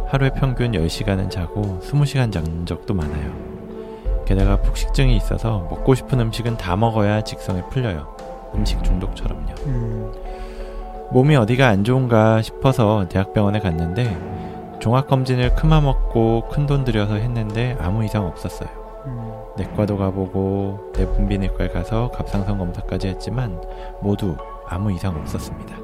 하루에 0.09 0.29
평균 0.31 0.73
10시간은 0.73 1.29
자고 1.29 1.79
20시간 1.81 2.31
잔 2.31 2.65
적도 2.65 2.93
많아요. 2.93 3.50
게다가 4.31 4.55
폭식증이 4.61 5.13
있어서 5.17 5.67
먹고 5.69 5.93
싶은 5.93 6.17
음식은 6.21 6.55
다 6.55 6.77
먹어야 6.77 7.21
직성이 7.21 7.61
풀려요. 7.69 8.15
음식 8.55 8.81
중독처럼요. 8.81 9.53
음, 9.65 10.13
몸이 11.11 11.35
어디가 11.35 11.67
안 11.67 11.83
좋은가 11.83 12.41
싶어서 12.41 13.07
대학병원에 13.09 13.59
갔는데 13.59 14.17
종합검진을 14.79 15.55
크마먹고 15.55 16.47
큰 16.49 16.65
돈 16.65 16.85
들여서 16.85 17.15
했는데 17.15 17.75
아무 17.81 18.05
이상 18.05 18.25
없었어요. 18.25 18.69
음, 19.05 19.33
내과도 19.57 19.97
가보고 19.97 20.93
내분비내과에 20.95 21.67
가서 21.67 22.09
갑상선 22.11 22.57
검사까지 22.57 23.09
했지만 23.09 23.61
모두 24.01 24.37
아무 24.65 24.93
이상 24.93 25.13
없었습니다. 25.17 25.75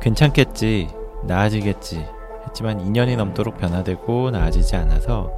괜찮겠지, 0.00 0.88
나아지겠지 1.24 2.06
했지만 2.46 2.78
2년이 2.78 3.16
넘도록 3.16 3.58
변화되고 3.58 4.30
나아지지 4.30 4.76
않아서 4.76 5.32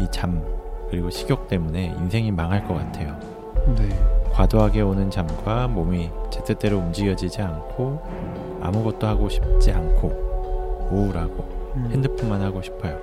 이 0.00 0.08
잠 0.10 0.61
그리고 0.92 1.08
식욕 1.08 1.48
때문에 1.48 1.86
인생이 1.86 2.30
망할 2.30 2.68
것 2.68 2.74
같아요. 2.74 3.18
네. 3.78 3.88
과도하게 4.30 4.82
오는 4.82 5.10
잠과 5.10 5.66
몸이 5.66 6.10
제 6.28 6.44
뜻대로 6.44 6.76
움직여지지 6.76 7.40
않고 7.40 8.02
아무것도 8.60 9.06
하고 9.06 9.30
싶지 9.30 9.72
않고 9.72 10.88
우울하고 10.90 11.72
음, 11.76 11.88
핸드폰만 11.92 12.42
하고 12.42 12.60
싶어요. 12.60 12.98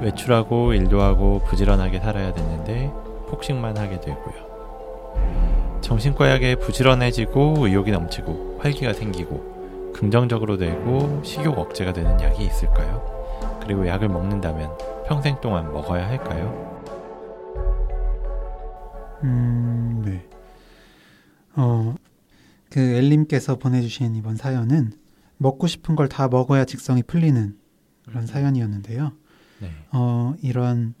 외출하고 0.00 0.74
일도 0.74 1.00
하고 1.00 1.40
부지런하게 1.46 2.00
살아야 2.00 2.34
되는데 2.34 2.90
폭식만 3.28 3.78
하게 3.78 4.00
되고요. 4.00 4.48
정신과 5.80 6.28
약에 6.32 6.56
부지런해지고 6.56 7.54
의욕이 7.58 7.92
넘치고 7.92 8.56
활기가 8.58 8.92
생기고 8.92 9.92
긍정적으로 9.94 10.56
되고 10.56 11.20
식욕 11.22 11.56
억제가 11.56 11.92
되는 11.92 12.20
약이 12.20 12.44
있을까요? 12.44 13.00
그리고 13.62 13.86
약을 13.86 14.08
먹는다면 14.08 14.72
평생 15.06 15.40
동안 15.40 15.72
먹어야 15.72 16.08
할까요? 16.08 16.77
음, 19.24 20.02
네. 20.04 20.28
어, 21.56 21.94
그 22.70 22.80
엘님께서 22.80 23.56
보내주신 23.56 24.14
이번 24.14 24.36
사연은 24.36 24.92
먹고 25.38 25.66
싶은 25.66 25.96
걸 25.96 26.08
다 26.08 26.28
먹어야 26.28 26.64
직성이 26.64 27.02
풀리는 27.02 27.56
그런 28.06 28.26
사연이었는데요. 28.26 29.12
네. 29.60 29.70
어, 29.92 30.34
이런 30.42 30.94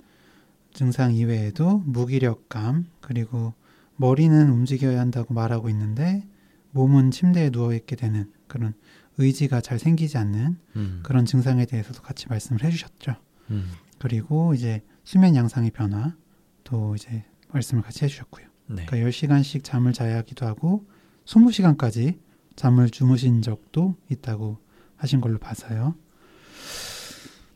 증상 0.72 1.12
이외에도 1.14 1.78
무기력감 1.86 2.86
그리고 3.00 3.54
머리는 3.96 4.50
움직여야 4.50 4.98
한다고 5.00 5.34
말하고 5.34 5.68
있는데 5.70 6.26
몸은 6.72 7.10
침대에 7.10 7.50
누워 7.50 7.72
있게 7.74 7.96
되는 7.96 8.30
그런 8.46 8.74
의지가 9.16 9.60
잘 9.60 9.78
생기지 9.78 10.16
않는 10.18 10.58
음, 10.76 11.00
그런 11.02 11.24
증상에 11.24 11.64
대해서도 11.66 12.02
같이 12.02 12.28
말씀을 12.28 12.62
해주셨죠. 12.62 13.16
음, 13.50 13.70
그리고 13.98 14.54
이제 14.54 14.82
수면 15.02 15.34
양상의 15.34 15.72
변화도 15.72 16.94
이제 16.94 17.24
말씀을 17.52 17.82
같이 17.82 18.04
해주셨고요. 18.04 18.46
네. 18.68 18.86
그러니까 18.86 19.08
10시간씩 19.08 19.64
잠을 19.64 19.92
자야 19.92 20.18
하기도 20.18 20.46
하고 20.46 20.86
20시간까지 21.24 22.18
잠을 22.56 22.90
주무신 22.90 23.42
적도 23.42 23.96
있다고 24.10 24.58
하신 24.96 25.20
걸로 25.20 25.38
봐서요. 25.38 25.94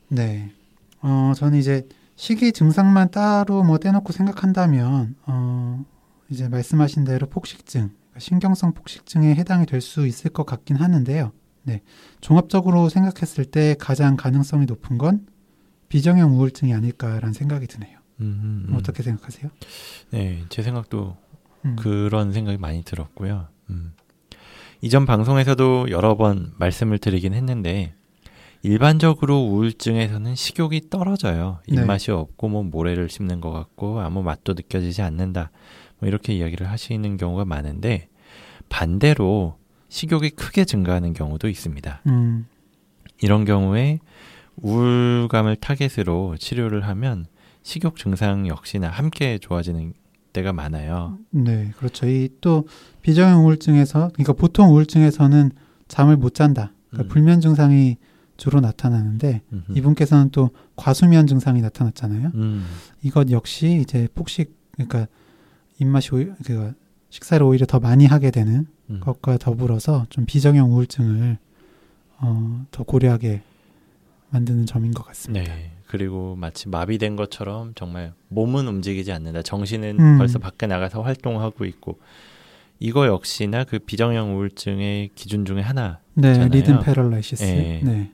네. 0.09 0.53
어, 1.01 1.33
저는 1.37 1.59
이제 1.59 1.89
식이 2.17 2.53
증상만 2.53 3.11
따로 3.11 3.65
뭐 3.65 3.79
떼놓고 3.79 4.13
생각한다면 4.13 5.17
어, 5.27 5.85
이제 6.29 6.49
말씀하신 6.49 7.05
대로 7.05 7.27
폭식증, 7.29 7.89
그러니까 7.89 8.21
신경성 8.21 8.75
폭식증에 8.75 9.35
해당이 9.35 9.67
될 9.67 9.81
수 9.81 10.07
있을 10.07 10.31
것 10.31 10.47
같긴 10.47 10.77
하는데요. 10.77 11.33
네. 11.65 11.83
종합적으로 12.21 12.89
생각했을 12.89 13.45
때 13.45 13.75
가장 13.79 14.17
가능성이 14.17 14.67
높은 14.67 14.99
건 14.99 15.27
비정형 15.89 16.33
우울증이 16.37 16.73
아닐까라는 16.75 17.33
생각이 17.33 17.67
드네요. 17.67 17.99
음, 18.23 18.41
음, 18.43 18.67
음. 18.69 18.77
어떻게 18.77 19.03
생각하세요? 19.03 19.51
네, 20.11 20.45
제 20.49 20.63
생각도 20.63 21.17
음. 21.65 21.77
그런 21.77 22.33
생각이 22.33 22.59
많이 22.59 22.83
들었고요. 22.83 23.49
음. 23.71 23.93
이전 24.81 25.07
방송에서도 25.07 25.91
여러 25.91 26.17
번 26.17 26.53
말씀을 26.59 26.99
드리긴 26.99 27.35
했는데 27.35 27.95
일반적으로 28.63 29.39
우울증에서는 29.41 30.35
식욕이 30.35 30.89
떨어져요. 30.91 31.61
네. 31.69 31.81
입맛이 31.81 32.11
없고 32.11 32.49
뭐 32.49 32.63
모래를 32.63 33.09
씹는 33.09 33.41
것 33.41 33.51
같고 33.51 34.01
아무 34.01 34.23
맛도 34.23 34.55
느껴지지 34.55 35.03
않는다. 35.03 35.51
뭐 35.99 36.09
이렇게 36.09 36.33
이야기를 36.33 36.69
하시는 36.69 37.17
경우가 37.17 37.45
많은데 37.45 38.09
반대로 38.69 39.59
식욕이 39.89 40.31
크게 40.31 40.65
증가하는 40.65 41.13
경우도 41.13 41.49
있습니다. 41.49 42.03
음, 42.07 42.47
이런 43.21 43.45
경우에 43.45 43.99
우울감을 44.57 45.57
타겟으로 45.57 46.37
치료를 46.39 46.87
하면 46.89 47.27
식욕 47.63 47.97
증상 47.97 48.47
역시나 48.47 48.89
함께 48.89 49.39
좋아지는 49.39 49.93
때가 50.33 50.53
많아요. 50.53 51.19
네, 51.31 51.73
그렇죠. 51.77 52.07
이 52.07 52.29
또 52.41 52.67
비정형 53.03 53.45
우울증에서 53.45 54.11
그러니까 54.13 54.33
보통 54.33 54.71
우울증에서는 54.73 55.51
잠을 55.89 56.17
못 56.17 56.35
잔다. 56.35 56.73
그러니까 56.91 57.09
음. 57.09 57.13
불면 57.13 57.41
증상이 57.41 57.97
주로 58.37 58.61
나타나는데 58.61 59.43
음흠. 59.53 59.77
이분께서는 59.77 60.31
또 60.31 60.51
과수면 60.77 61.27
증상이 61.27 61.61
나타났잖아요. 61.61 62.33
음. 62.35 62.67
이것 63.03 63.31
역시 63.31 63.81
이제 63.81 64.09
폭식 64.15 64.57
그러니까 64.73 65.07
입맛이 65.79 66.15
오히, 66.15 66.31
그 66.45 66.73
식사를 67.11 67.45
오히려 67.47 67.67
더 67.67 67.79
많이 67.79 68.07
하게 68.07 68.31
되는 68.31 68.67
음. 68.91 69.01
것과 69.01 69.39
더불어서 69.39 70.07
좀 70.09 70.25
비정형 70.25 70.73
우울증을 70.73 71.39
어, 72.19 72.65
더 72.71 72.83
고려하게 72.85 73.43
만드는 74.31 74.67
점인 74.67 74.93
것 74.93 75.05
같습니다. 75.07 75.53
네. 75.53 75.73
그리고 75.93 76.37
마치 76.37 76.71
마비된 76.71 77.17
것처럼 77.17 77.75
정말 77.75 78.15
몸은 78.29 78.67
움직이지 78.67 79.13
않는다. 79.13 79.43
정신은 79.43 80.01
음. 80.01 80.17
벌써 80.17 80.39
밖에 80.39 80.67
나가서 80.67 81.03
활동하고 81.03 81.67
있고 81.67 81.99
이거 82.79 83.07
역시나 83.07 83.65
그 83.65 83.79
비정형 83.79 84.35
우울증의 84.35 85.11
기준 85.15 85.45
중에 85.45 85.61
하나. 85.61 86.01
네. 86.15 86.49
리듬 86.49 86.81
패럴라이시스. 86.81 87.45
예. 87.45 87.81
네, 87.85 88.11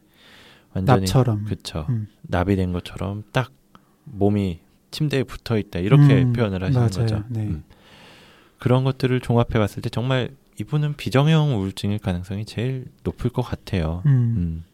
완전히 0.74 1.02
납처럼. 1.02 1.44
그쵸. 1.44 1.86
음. 1.88 2.08
나비된 2.22 2.72
것처럼 2.72 3.22
딱 3.30 3.52
몸이 4.06 4.58
침대에 4.90 5.22
붙어 5.22 5.56
있다. 5.56 5.78
이렇게 5.78 6.24
음, 6.24 6.32
표현을 6.32 6.64
하시는 6.64 6.80
맞아요. 6.80 6.90
거죠. 6.90 7.22
네. 7.28 7.42
음. 7.42 7.62
그런 8.58 8.82
것들을 8.82 9.20
종합해 9.20 9.50
봤을 9.50 9.82
때 9.82 9.88
정말 9.88 10.30
이분은 10.60 10.96
비정형 10.96 11.56
우울증일 11.60 12.00
가능성이 12.00 12.44
제일 12.44 12.86
높을 13.04 13.30
것 13.30 13.42
같아요. 13.42 14.02
음. 14.06 14.64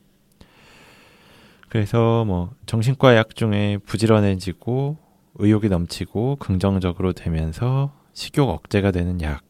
음. 1.75 1.79
그래서 1.85 2.25
뭐 2.25 2.55
정신과 2.67 3.17
약 3.17 3.35
중에 3.35 3.79
부지런해지고 3.79 4.97
의욕이 5.37 5.69
넘치고 5.69 6.37
긍정적으로 6.37 7.13
되면서 7.13 7.93
식욕 8.13 8.49
억제가 8.49 8.93
되는 8.93 9.21
약이 9.21 9.41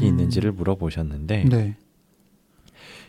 음. 0.00 0.04
있는지를 0.04 0.50
물어보셨는데 0.52 1.44
네. 1.44 1.76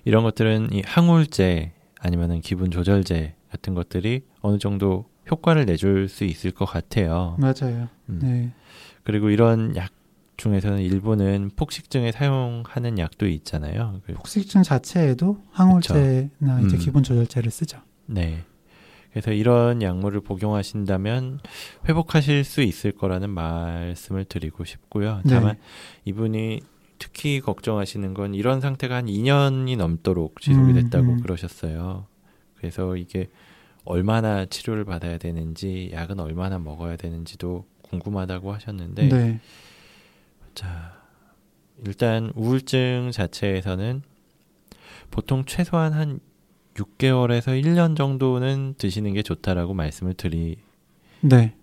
이런 0.05 0.23
것들은 0.23 0.69
이 0.71 0.84
항우울제 0.86 1.73
아니면은 1.99 2.41
기분 2.41 2.69
조절제 2.69 3.34
같은 3.49 3.73
것들이 3.73 4.21
어느 4.41 4.60
정도 4.60 5.05
효과를 5.32 5.65
내줄 5.65 6.08
수 6.08 6.23
있을 6.23 6.51
것 6.51 6.65
같아요. 6.65 7.36
맞아요. 7.39 7.89
음. 8.10 8.19
네. 8.21 8.51
그리고 9.03 9.32
이런 9.32 9.75
약 9.75 9.91
중에서는 10.38 10.79
일부는 10.79 11.51
폭식증에 11.55 12.12
사용하는 12.12 12.99
약도 12.99 13.27
있잖아요. 13.27 13.99
그- 14.05 14.13
폭식증 14.13 14.62
자체에도 14.63 15.41
항우울제나 15.51 16.62
이제 16.65 16.77
음. 16.77 16.79
기분 16.79 17.01
조절제를 17.03 17.49
쓰죠. 17.51 17.79
네. 18.05 18.43
그래서 19.19 19.34
이런 19.34 19.82
약물을 19.82 20.21
복용하신다면 20.21 21.41
회복하실 21.88 22.45
수 22.45 22.62
있을 22.62 22.93
거라는 22.93 23.29
말씀을 23.29 24.23
드리고 24.23 24.63
싶고요. 24.63 25.21
네. 25.25 25.34
다만 25.36 25.58
이분이 26.05 26.62
특히 26.99 27.41
걱정하시는 27.41 28.13
건 28.13 28.34
이런 28.34 28.62
상태가 28.62 28.95
한 28.95 29.08
2년이 29.08 29.75
넘도록 29.75 30.39
지속이 30.39 30.71
음, 30.71 30.73
됐다고 30.73 31.13
음. 31.13 31.21
그러셨어요. 31.21 32.05
그래서 32.55 32.95
이게 32.95 33.27
얼마나 33.84 34.45
치료를 34.45 34.86
받아야 34.86 35.17
되는지, 35.17 35.91
약은 35.93 36.19
얼마나 36.19 36.58
먹어야 36.58 36.95
되는지도 36.95 37.65
궁금하다고 37.82 38.53
하셨는데, 38.53 39.10
네. 39.10 39.39
자, 40.53 40.93
일단 41.86 42.32
우울증 42.36 43.12
자체에서는 43.12 44.01
보통 45.12 45.43
최소한 45.45 45.93
한 45.93 46.19
6개월에서 46.83 47.61
1년 47.61 47.95
정도는 47.95 48.75
드시는 48.77 49.13
게 49.13 49.21
좋다라고 49.21 49.73
말씀을 49.73 50.13
드리고 50.13 50.61
네. 51.21 51.53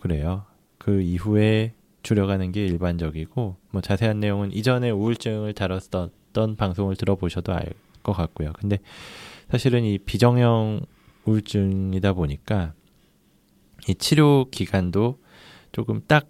그래요. 0.00 0.44
그 0.78 1.00
이후에 1.02 1.74
줄여가는 2.02 2.52
게 2.52 2.64
일반적이고 2.66 3.56
뭐 3.70 3.80
자세한 3.82 4.20
내용은 4.20 4.52
이전에 4.52 4.90
우울증을 4.90 5.52
다뤘던 5.54 6.56
방송을 6.56 6.96
들어보셔도 6.96 7.52
알 7.52 7.72
것 8.02 8.12
같고요. 8.12 8.52
근데 8.52 8.78
사실은 9.50 9.82
이 9.82 9.98
비정형 9.98 10.80
우울증이다 11.24 12.12
보니까 12.12 12.72
이 13.88 13.96
치료 13.96 14.46
기간도 14.48 15.18
조금 15.72 16.00
딱 16.06 16.28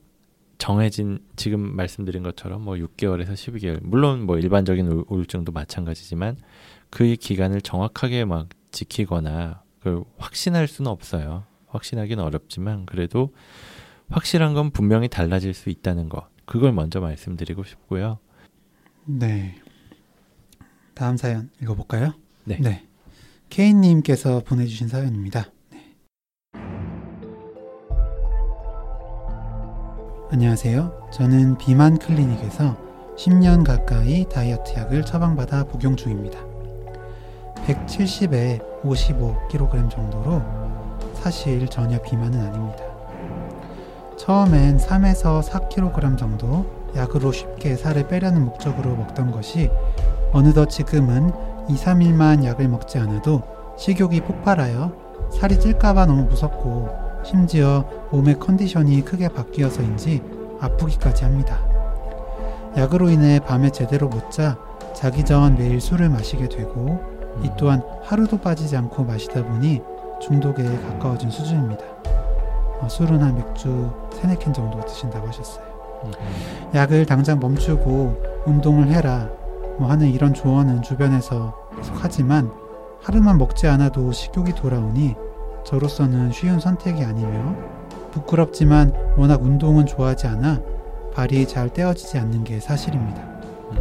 정해진 0.56 1.18
지금 1.37 1.61
말씀드린 1.76 2.22
것처럼 2.22 2.62
뭐 2.62 2.76
6개월에서 2.76 3.35
12개월 3.35 3.80
물론 3.82 4.24
뭐 4.24 4.38
일반적인 4.38 4.87
우- 4.90 5.04
우울증도 5.09 5.52
마찬가지지만 5.52 6.38
그 6.90 7.14
기간을 7.16 7.61
정확하게 7.61 8.25
막 8.25 8.49
지키거나 8.70 9.62
그걸 9.79 10.05
확신할 10.18 10.68
수는 10.68 10.90
없어요. 10.90 11.44
확신하기는 11.66 12.22
어렵지만 12.22 12.87
그래도 12.87 13.35
확실한 14.09 14.55
건 14.55 14.70
분명히 14.70 15.09
달라질 15.09 15.55
수 15.55 15.68
있다는 15.70 16.09
것 16.09 16.29
그걸 16.44 16.72
먼저 16.72 17.01
말씀드리고 17.01 17.64
싶고요. 17.64 18.18
네. 19.05 19.57
다음 20.94 21.16
사연 21.16 21.51
읽어볼까요? 21.61 22.14
네. 22.44 22.87
케인님께서 23.51 24.40
보내주신 24.40 24.88
사연입니다. 24.88 25.51
네. 25.70 25.96
안녕하세요. 30.31 31.11
저는 31.12 31.59
비만 31.59 31.99
클리닉에서 31.99 32.87
10년 33.16 33.64
가까이 33.64 34.25
다이어트 34.29 34.75
약을 34.75 35.05
처방받아 35.05 35.64
복용 35.64 35.96
중입니다. 35.96 36.45
170에 37.66 38.61
55kg 38.83 39.90
정도로 39.90 40.40
사실 41.14 41.66
전혀 41.68 42.00
비만은 42.00 42.40
아닙니다. 42.40 42.85
처음엔 44.16 44.79
3에서 44.79 45.42
4kg 45.42 46.16
정도 46.16 46.66
약으로 46.94 47.33
쉽게 47.33 47.76
살을 47.76 48.09
빼려는 48.09 48.44
목적으로 48.44 48.94
먹던 48.96 49.31
것이 49.33 49.70
어느덧 50.33 50.66
지금은 50.66 51.33
2, 51.68 51.74
3일만 51.74 52.44
약을 52.44 52.68
먹지 52.68 52.98
않아도 52.98 53.42
식욕이 53.76 54.20
폭발하여 54.22 54.92
살이 55.33 55.59
찔까봐 55.59 56.07
너무 56.07 56.24
무섭고 56.24 56.88
심지어 57.24 57.85
몸의 58.12 58.38
컨디션이 58.38 59.05
크게 59.05 59.29
바뀌어서인지 59.29 60.22
아프기까지 60.61 61.24
합니다. 61.24 61.59
약으로 62.76 63.11
인해 63.11 63.40
밤에 63.40 63.70
제대로 63.70 64.09
못 64.09 64.31
자 64.31 64.57
자기 64.94 65.24
전 65.24 65.57
매일 65.57 65.81
술을 65.81 66.09
마시게 66.09 66.48
되고 66.48 67.15
이 67.42 67.51
또한 67.57 67.83
하루도 68.03 68.38
빠지지 68.38 68.77
않고 68.77 69.05
마시다 69.05 69.42
보니 69.44 69.83
중독에 70.20 70.62
가까워진 70.64 71.31
수준입니다. 71.31 71.85
어, 72.81 72.88
술은 72.88 73.22
한 73.22 73.35
맥주 73.35 73.90
3, 74.20 74.31
4캔 74.31 74.55
정도 74.55 74.81
드신다고 74.85 75.27
하셨어요. 75.29 75.64
음, 76.05 76.11
약을 76.75 77.07
당장 77.07 77.38
멈추고 77.40 78.42
운동을 78.46 78.88
해라 78.88 79.29
뭐 79.79 79.88
하는 79.90 80.09
이런 80.09 80.33
조언은 80.35 80.83
주변에서 80.83 81.55
계속 81.77 81.94
하지만 82.01 82.51
하루만 83.03 83.38
먹지 83.38 83.66
않아도 83.66 84.12
식욕이 84.12 84.55
돌아오니 84.55 85.14
저로서는 85.64 86.33
쉬운 86.33 86.61
선택이 86.61 87.05
아니며 87.05 87.55
부끄럽지만 88.12 88.92
워낙 89.16 89.42
운동은 89.42 89.85
좋아하지 89.87 90.27
않아 90.29 90.61
발이 91.14 91.46
잘 91.49 91.70
떼어지지 91.70 92.18
않는 92.18 92.44
게 92.44 92.61
사실입니다. 92.61 93.20
음, 93.72 93.79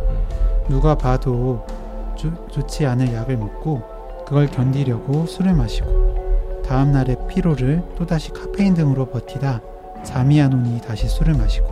누가 0.68 0.96
봐도 0.96 1.64
주- 1.68 1.75
좋지 2.16 2.86
않을 2.86 3.14
약을 3.14 3.38
먹고 3.38 3.82
그걸 4.26 4.48
견디려고 4.48 5.26
술을 5.26 5.54
마시고 5.54 6.64
다음 6.66 6.92
날의 6.92 7.18
피로를 7.28 7.84
또다시 7.96 8.32
카페인 8.32 8.74
등으로 8.74 9.06
버티다 9.06 9.62
잠이 10.04 10.42
안 10.42 10.54
오니 10.54 10.82
다시 10.82 11.08
술을 11.08 11.36
마시고 11.36 11.68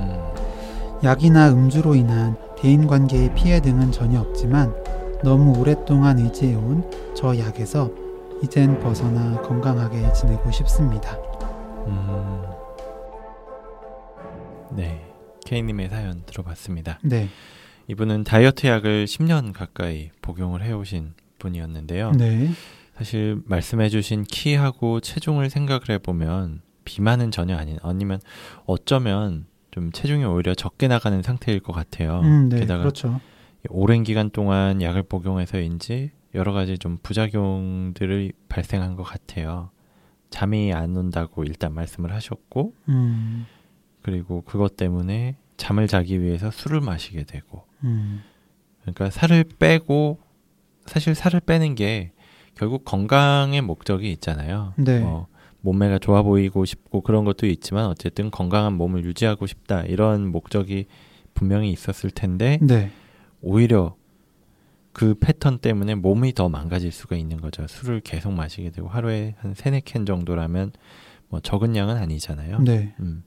음, 0.00 0.16
약이나 1.02 1.50
음주로 1.50 1.94
인한 1.94 2.36
대인 2.56 2.86
관계의 2.86 3.34
피해 3.34 3.60
등은 3.60 3.90
전혀 3.90 4.20
없지만 4.20 4.74
너무 5.22 5.58
오랫동안 5.58 6.18
의지해온 6.18 7.14
저 7.14 7.36
약에서 7.38 7.90
이젠 8.42 8.78
벗어나 8.80 9.40
건강하게 9.42 10.12
지내고 10.12 10.50
싶습니다. 10.50 11.16
음. 11.86 12.42
네, 14.70 15.04
K님의 15.44 15.88
사연 15.88 16.22
들어봤습니다. 16.24 17.00
네, 17.02 17.28
이분은 17.90 18.22
다이어트 18.22 18.68
약을 18.68 19.06
10년 19.06 19.52
가까이 19.52 20.10
복용을 20.22 20.62
해오신 20.62 21.14
분이었는데요. 21.40 22.12
네, 22.12 22.50
사실 22.96 23.42
말씀해주신 23.46 24.24
키하고 24.24 25.00
체중을 25.00 25.50
생각을 25.50 25.90
해보면 25.90 26.62
비만은 26.84 27.32
전혀 27.32 27.56
아닌 27.56 27.78
아니면 27.82 28.20
어쩌면 28.64 29.46
좀 29.72 29.90
체중이 29.90 30.24
오히려 30.24 30.54
적게 30.54 30.86
나가는 30.86 31.20
상태일 31.20 31.58
것 31.58 31.72
같아요. 31.72 32.20
음, 32.20 32.48
네, 32.48 32.60
게다가 32.60 32.82
그렇죠. 32.82 33.20
오랜 33.68 34.04
기간 34.04 34.30
동안 34.30 34.80
약을 34.80 35.02
복용해서인지 35.02 36.12
여러 36.36 36.52
가지 36.52 36.78
좀 36.78 36.96
부작용들이 37.02 38.30
발생한 38.48 38.94
것 38.94 39.02
같아요. 39.02 39.70
잠이 40.30 40.72
안 40.72 40.96
온다고 40.96 41.42
일단 41.42 41.74
말씀을 41.74 42.12
하셨고 42.12 42.72
음, 42.88 43.46
그리고 44.00 44.42
그것 44.42 44.76
때문에 44.76 45.34
잠을 45.60 45.86
자기 45.86 46.22
위해서 46.22 46.50
술을 46.50 46.80
마시게 46.80 47.24
되고 47.24 47.64
음, 47.84 48.22
그러니까 48.80 49.10
살을 49.10 49.44
빼고 49.58 50.18
사실 50.86 51.14
살을 51.14 51.40
빼는 51.40 51.74
게 51.74 52.12
결국 52.54 52.84
건강의 52.84 53.60
목적이 53.60 54.10
있잖아요. 54.12 54.72
네. 54.76 55.02
어, 55.02 55.26
몸매가 55.60 55.98
좋아 55.98 56.22
보이고 56.22 56.64
싶고 56.64 57.02
그런 57.02 57.24
것도 57.26 57.46
있지만 57.46 57.86
어쨌든 57.86 58.30
건강한 58.30 58.72
몸을 58.72 59.04
유지하고 59.04 59.46
싶다 59.46 59.82
이런 59.82 60.26
목적이 60.28 60.86
분명히 61.34 61.70
있었을 61.70 62.10
텐데 62.10 62.58
네, 62.62 62.90
오히려 63.42 63.94
그 64.92 65.14
패턴 65.14 65.58
때문에 65.58 65.94
몸이 65.94 66.32
더 66.32 66.48
망가질 66.48 66.90
수가 66.90 67.16
있는 67.16 67.38
거죠. 67.38 67.66
술을 67.66 68.00
계속 68.00 68.32
마시게 68.32 68.70
되고 68.70 68.88
하루에 68.88 69.34
한 69.38 69.52
세네 69.54 69.82
캔 69.84 70.06
정도라면 70.06 70.72
뭐 71.28 71.40
적은 71.40 71.76
양은 71.76 71.98
아니잖아요. 71.98 72.60
네. 72.60 72.94
음. 73.00 73.22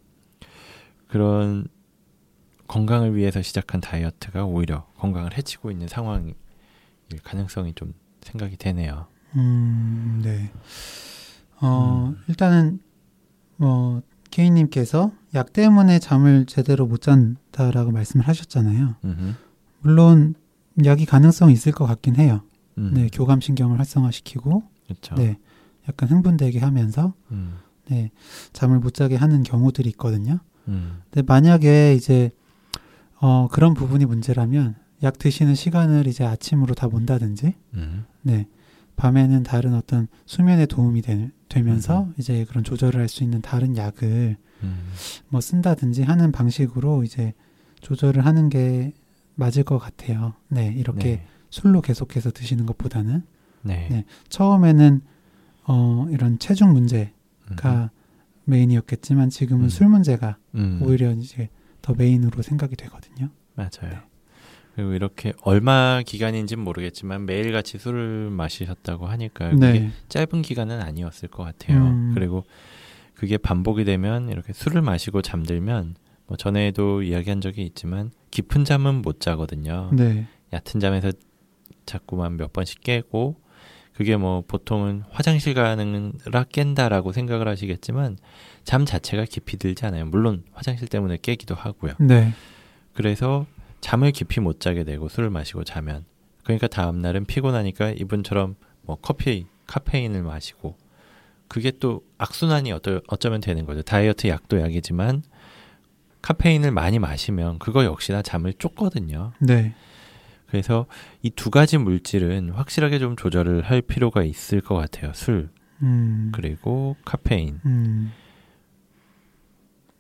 그런 1.08 1.68
건강을 2.68 3.16
위해서 3.16 3.42
시작한 3.42 3.82
다이어트가 3.82 4.46
오히려 4.46 4.88
건강을 4.98 5.38
해치고 5.38 5.72
있는 5.72 5.88
상황일 5.88 6.36
가능성이 7.24 7.74
좀 7.74 7.94
생각이 8.22 8.58
되네요. 8.58 9.08
음, 9.36 10.22
네. 10.24 10.52
어, 11.62 12.14
음. 12.16 12.24
일단은 12.28 12.80
뭐 13.58 14.02
케이님께서 14.32 15.12
약 15.36 15.54
때문에 15.54 16.00
잠을 16.00 16.46
제대로 16.46 16.86
못 16.88 17.02
잔다라고 17.02 17.92
말씀을 17.92 18.28
하셨잖아요. 18.28 18.96
음흠. 19.04 19.34
물론 19.82 20.36
약이 20.84 21.06
가능성이 21.06 21.54
있을 21.54 21.72
것 21.72 21.86
같긴 21.86 22.16
해요. 22.16 22.42
음. 22.78 22.92
네, 22.96 23.10
교감 23.14 23.42
신경을 23.42 23.78
활성화시키고, 23.78 24.64
그렇죠. 24.86 25.16
네, 25.16 25.38
약간 25.88 26.10
흥분되게 26.10 26.60
하면서, 26.60 27.14
음. 27.32 27.58
네, 27.88 28.12
잠을 28.54 28.80
못 28.80 28.94
자게 28.94 29.16
하는 29.16 29.44
경우들이 29.44 29.90
있거든요. 29.90 30.40
음. 30.68 31.02
근데 31.12 31.22
만약에 31.22 31.94
이제 31.94 32.32
어, 33.26 33.48
그런 33.50 33.74
부분이 33.74 34.04
문제라면 34.04 34.76
약 35.02 35.18
드시는 35.18 35.56
시간을 35.56 36.08
이제 36.08 36.26
아침으로 36.26 36.76
다 36.76 36.90
본다든지, 36.90 37.54
음. 37.76 38.06
네, 38.22 38.48
밤에는 38.98 39.44
다른 39.44 39.76
어떤 39.76 40.10
수면에 40.26 40.66
도움이 40.66 41.02
되, 41.02 41.32
되면서 41.48 42.04
음. 42.04 42.14
이제 42.18 42.44
그런 42.44 42.66
조절을 42.66 43.00
할 43.00 43.08
수 43.08 43.24
있는 43.24 43.42
다른 43.42 43.78
약을 43.78 44.36
음. 44.64 44.78
뭐 45.30 45.40
쓴다든지 45.40 46.04
하는 46.04 46.34
방식으로 46.34 47.06
이제 47.06 47.34
조절을 47.80 48.26
하는 48.26 48.50
게 48.50 48.92
맞을 49.36 49.64
것 49.64 49.78
같아요. 49.78 50.34
네, 50.50 50.74
이렇게 50.76 51.04
네. 51.04 51.26
술로 51.50 51.80
계속해서 51.82 52.32
드시는 52.32 52.66
것보다는 52.66 53.24
네. 53.62 53.88
네. 53.90 54.06
처음에는 54.28 55.00
어, 55.66 56.08
이런 56.10 56.40
체중 56.40 56.74
문제가 56.74 57.08
음흠. 57.52 57.90
메인이었겠지만 58.46 59.30
지금은 59.30 59.66
음. 59.66 59.70
술 59.70 59.88
문제가 59.88 60.36
음. 60.56 60.82
오히려 60.84 61.12
이제 61.12 61.50
더 61.84 61.94
메인으로 61.94 62.42
생각이 62.42 62.76
되거든요. 62.78 63.30
맞아요. 63.54 63.92
네. 63.92 63.98
그리고 64.74 64.94
이렇게 64.94 65.34
얼마 65.44 66.02
기간인지는 66.04 66.64
모르겠지만 66.64 67.28
매일같이 67.28 67.78
술을 67.78 68.32
마시셨다고 68.32 69.06
하니까 69.06 69.52
그게 69.52 69.60
네, 69.60 69.92
짧은 70.10 70.42
기간은 70.42 70.82
아니었을 70.82 71.30
것 71.30 71.44
같아요. 71.44 71.78
음. 71.78 72.12
그리고 72.16 72.44
그게 73.14 73.38
반복이 73.38 73.84
되면 73.86 74.30
이렇게 74.30 74.52
술을 74.52 74.82
마시고 74.82 75.22
잠들면 75.22 75.96
뭐 76.26 76.38
전에도 76.38 77.04
이야기한 77.04 77.42
적이 77.42 77.64
있지만 77.64 78.12
깊은 78.32 78.66
잠은 78.66 79.04
못 79.04 79.20
자거든요. 79.20 79.92
네, 79.94 80.26
얕은 80.52 80.80
잠에서 80.80 81.12
자꾸만 81.86 82.38
몇 82.38 82.52
번씩 82.54 82.82
깨고 82.82 83.44
그게 83.94 84.18
뭐 84.18 84.42
보통은 84.48 85.04
화장실 85.12 85.54
가느라 85.54 86.44
깬다라고 86.50 87.12
생각을 87.12 87.48
하시겠지만 87.48 88.18
잠 88.64 88.86
자체가 88.86 89.26
깊이 89.26 89.58
들지 89.58 89.86
않아요. 89.86 90.06
물론 90.06 90.44
화장실 90.54 90.88
때문에 90.88 91.18
깨기도 91.22 91.56
하고요. 91.56 91.94
네, 92.00 92.34
그래서 92.94 93.46
잠을 93.82 94.12
깊이 94.12 94.40
못 94.40 94.60
자게 94.60 94.84
되고 94.84 95.10
술을 95.10 95.30
마시고 95.30 95.64
자면 95.64 96.06
그러니까 96.44 96.68
다음 96.68 97.00
날은 97.00 97.26
피곤하니까 97.26 97.92
이분처럼 97.92 98.56
뭐 98.84 98.98
커피 99.02 99.48
카페인을 99.68 100.24
마시고 100.24 100.78
그게 101.48 101.72
또 101.80 102.02
악순환이 102.18 102.72
어떠, 102.72 103.02
어쩌면 103.08 103.42
되는 103.42 103.66
거죠. 103.66 103.82
다이어트 103.82 104.28
약도 104.28 104.60
약이지만 104.60 105.24
카페인을 106.22 106.72
많이 106.72 107.00
마시면 107.00 107.60
그거 107.60 107.84
역시나 107.84 108.22
잠을 108.22 108.54
쫓거든요. 108.54 109.34
네, 109.40 109.76
그래서 110.48 110.86
이 111.22 111.30
두 111.30 111.50
가지 111.50 111.78
물질은 111.78 112.52
확실하게 112.52 113.00
좀 113.00 113.16
조절을 113.18 113.64
할 113.64 113.82
필요가 113.82 114.24
있을 114.24 114.62
것 114.62 114.76
같아요. 114.76 115.12
술 115.14 115.50
음, 115.82 116.32
그리고 116.34 116.96
카페인 117.04 117.60
음, 117.66 118.12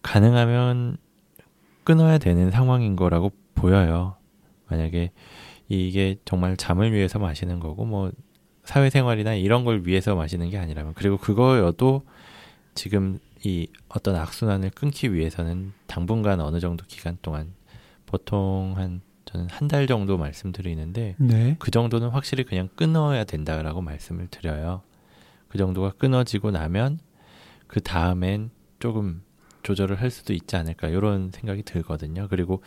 가능하면 0.03 0.97
끊어야 1.83 2.17
되는 2.17 2.51
상황인 2.51 2.95
거라고 2.95 3.31
보여요. 3.55 4.15
만약에 4.67 5.11
이게 5.69 6.17
정말 6.25 6.55
잠을 6.57 6.93
위해서 6.93 7.19
마시는 7.19 7.59
거고 7.59 7.85
뭐 7.85 8.11
사회생활이나 8.63 9.33
이런 9.33 9.65
걸 9.65 9.83
위해서 9.85 10.15
마시는 10.15 10.49
게 10.49 10.57
아니라면 10.57 10.93
그리고 10.95 11.17
그거여도 11.17 12.03
지금 12.75 13.19
이 13.43 13.67
어떤 13.89 14.15
악순환을 14.15 14.69
끊기 14.71 15.13
위해서는 15.13 15.73
당분간 15.87 16.39
어느 16.39 16.59
정도 16.59 16.85
기간 16.87 17.17
동안 17.21 17.53
보통 18.05 18.73
한 18.77 19.01
저는 19.25 19.47
한 19.49 19.67
달 19.67 19.87
정도 19.87 20.17
말씀드리는데 20.17 21.15
네, 21.17 21.55
그 21.59 21.71
정도는 21.71 22.09
확실히 22.09 22.43
그냥 22.43 22.69
끊어야 22.75 23.23
된다라고 23.23 23.81
말씀을 23.81 24.27
드려요. 24.27 24.81
그 25.47 25.57
정도가 25.57 25.91
끊어지고 25.97 26.51
나면 26.51 26.99
그 27.67 27.81
다음엔 27.81 28.49
조금 28.79 29.23
조절을 29.63 29.99
할 30.01 30.11
수도 30.11 30.33
있지 30.33 30.55
않을까 30.55 30.89
이런 30.89 31.31
생각이 31.31 31.63
들거든요. 31.63 32.27
그리고 32.29 32.61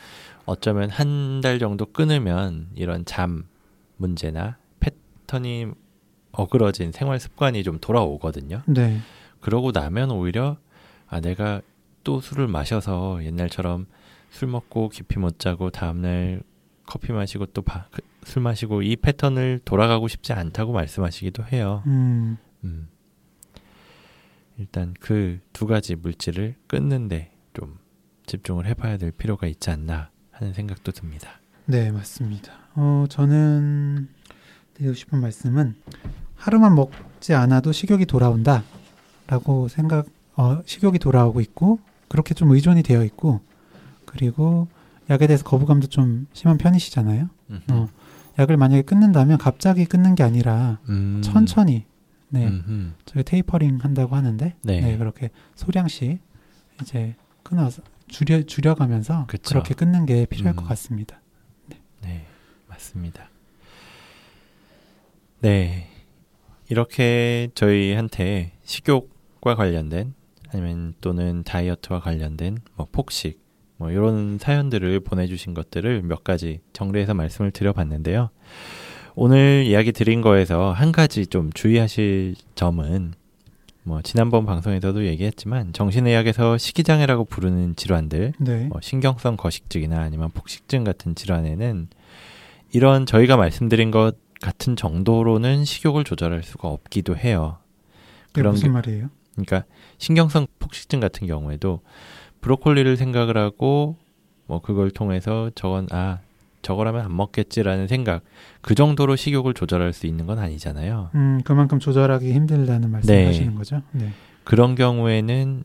어쩌면 0.46 0.90
한 0.90 1.40
달 1.42 1.58
정도 1.58 1.86
끊으면 1.86 2.68
이런 2.74 3.04
잠 3.04 3.44
문제나 3.98 4.56
패턴이 4.80 5.66
어그러진 6.32 6.92
생활 6.92 7.20
습관이 7.20 7.62
좀 7.62 7.78
돌아오거든요. 7.80 8.62
네, 8.66 8.98
그러고 9.40 9.72
나면 9.72 10.10
오히려 10.10 10.58
아 11.06 11.20
내가 11.20 11.62
또 12.04 12.20
술을 12.20 12.46
마셔서 12.48 13.24
옛날처럼 13.24 13.86
술 14.30 14.48
먹고 14.48 14.88
깊이 14.90 15.18
못 15.18 15.38
자고 15.38 15.70
다음날 15.70 16.42
커피 16.86 17.12
마시고 17.12 17.46
또 17.46 17.62
술 18.24 18.42
마시고 18.42 18.82
이 18.82 18.96
패턴을 18.96 19.60
돌아가고 19.64 20.08
싶지 20.08 20.32
않다고 20.32 20.72
말씀하시기도 20.72 21.44
해요. 21.52 21.82
음, 21.86 22.36
음. 22.64 22.88
일단 24.58 24.94
그 25.00 25.38
두 25.52 25.66
가지 25.66 25.94
물질을 25.96 26.54
끊는데 26.66 27.32
좀 27.52 27.78
집중을 28.26 28.66
해봐야 28.66 28.96
될 28.96 29.10
필요가 29.12 29.46
있지 29.46 29.70
않나 29.70 30.10
하는 30.30 30.52
생각도 30.52 30.92
듭니다. 30.92 31.40
네, 31.66 31.90
맞습니다. 31.90 32.52
어, 32.74 33.06
저는 33.08 34.08
드리고 34.74 34.94
싶은 34.94 35.20
말씀은 35.20 35.74
하루만 36.34 36.74
먹지 36.74 37.34
않아도 37.34 37.72
식욕이 37.72 38.06
돌아온다 38.06 38.62
라고 39.26 39.68
생각, 39.68 40.06
어, 40.36 40.60
식욕이 40.64 40.98
돌아오고 40.98 41.40
있고 41.40 41.78
그렇게 42.08 42.34
좀 42.34 42.50
의존이 42.50 42.82
되어 42.82 43.02
있고 43.04 43.40
그리고 44.04 44.68
약에 45.08 45.26
대해서 45.26 45.44
거부감도 45.44 45.86
좀 45.88 46.26
심한 46.32 46.58
편이시잖아요. 46.58 47.28
어, 47.72 47.88
약을 48.38 48.56
만약에 48.56 48.82
끊는다면 48.82 49.38
갑자기 49.38 49.86
끊는 49.86 50.14
게 50.14 50.22
아니라 50.22 50.78
음. 50.88 51.20
천천히 51.24 51.86
네, 52.28 52.46
음흠. 52.46 52.92
저희 53.04 53.22
테이퍼링 53.24 53.78
한다고 53.80 54.16
하는데 54.16 54.54
네. 54.62 54.80
네, 54.80 54.96
그렇게 54.96 55.30
소량씩 55.54 56.20
이제 56.82 57.14
끊어서 57.42 57.82
줄여 58.08 58.42
줄여가면서 58.42 59.26
그쵸. 59.26 59.50
그렇게 59.50 59.74
끊는 59.74 60.06
게 60.06 60.26
필요할 60.26 60.54
음. 60.54 60.56
것 60.56 60.64
같습니다. 60.68 61.20
네, 62.02 62.26
맞습니다. 62.68 63.30
네. 65.40 65.88
이렇게 66.68 67.48
저희한테 67.54 68.52
식욕과 68.64 69.54
관련된 69.54 70.14
아니면 70.48 70.94
또는 71.00 71.44
다이어트와 71.44 72.00
관련된 72.00 72.58
뭐 72.74 72.86
폭식 72.90 73.40
뭐 73.76 73.90
이런 73.90 74.38
사연들을 74.38 75.00
보내주신 75.00 75.54
것들을 75.54 76.02
몇 76.02 76.24
가지 76.24 76.60
정리해서 76.72 77.14
말씀을 77.14 77.50
드려봤는데요. 77.50 78.30
오늘 79.18 79.64
이야기 79.66 79.92
드린 79.92 80.20
거에서 80.20 80.72
한 80.72 80.92
가지 80.92 81.26
좀 81.26 81.50
주의하실 81.52 82.34
점은 82.54 83.14
뭐 83.82 84.02
지난번 84.02 84.44
방송에서도 84.44 85.06
얘기했지만 85.06 85.72
정신의학에서 85.72 86.58
식이장애라고 86.58 87.24
부르는 87.24 87.76
질환들 87.76 88.34
네. 88.38 88.64
뭐 88.66 88.78
신경성 88.82 89.36
거식증이나 89.36 89.98
아니면 90.00 90.30
폭식증 90.34 90.84
같은 90.84 91.14
질환에는 91.14 91.88
이런 92.74 93.06
저희가 93.06 93.36
말씀드린 93.38 93.90
것 93.90 94.16
같은 94.42 94.76
정도로는 94.76 95.64
식욕을 95.64 96.04
조절할 96.04 96.42
수가 96.42 96.68
없기도 96.68 97.16
해요. 97.16 97.56
그게 98.26 98.42
그런 98.42 98.52
무슨 98.52 98.68
게- 98.68 98.72
말이에요? 98.72 99.08
그러니까 99.32 99.64
신경성 99.96 100.46
폭식증 100.58 101.00
같은 101.00 101.26
경우에도 101.26 101.80
브로콜리를 102.42 102.96
생각을 102.98 103.38
하고 103.38 103.96
뭐 104.46 104.60
그걸 104.60 104.90
통해서 104.90 105.50
저건 105.54 105.86
아 105.90 106.18
저거라면 106.66 107.04
안 107.04 107.16
먹겠지라는 107.16 107.86
생각 107.86 108.24
그 108.60 108.74
정도로 108.74 109.14
식욕을 109.14 109.54
조절할 109.54 109.92
수 109.92 110.08
있는 110.08 110.26
건 110.26 110.40
아니잖아요. 110.40 111.10
음, 111.14 111.40
그만큼 111.44 111.78
조절하기 111.78 112.32
힘들다는 112.32 112.90
말씀을 112.90 113.16
네. 113.16 113.26
하시는 113.26 113.54
거죠? 113.54 113.82
네. 113.92 114.10
그런 114.42 114.74
경우에는 114.74 115.62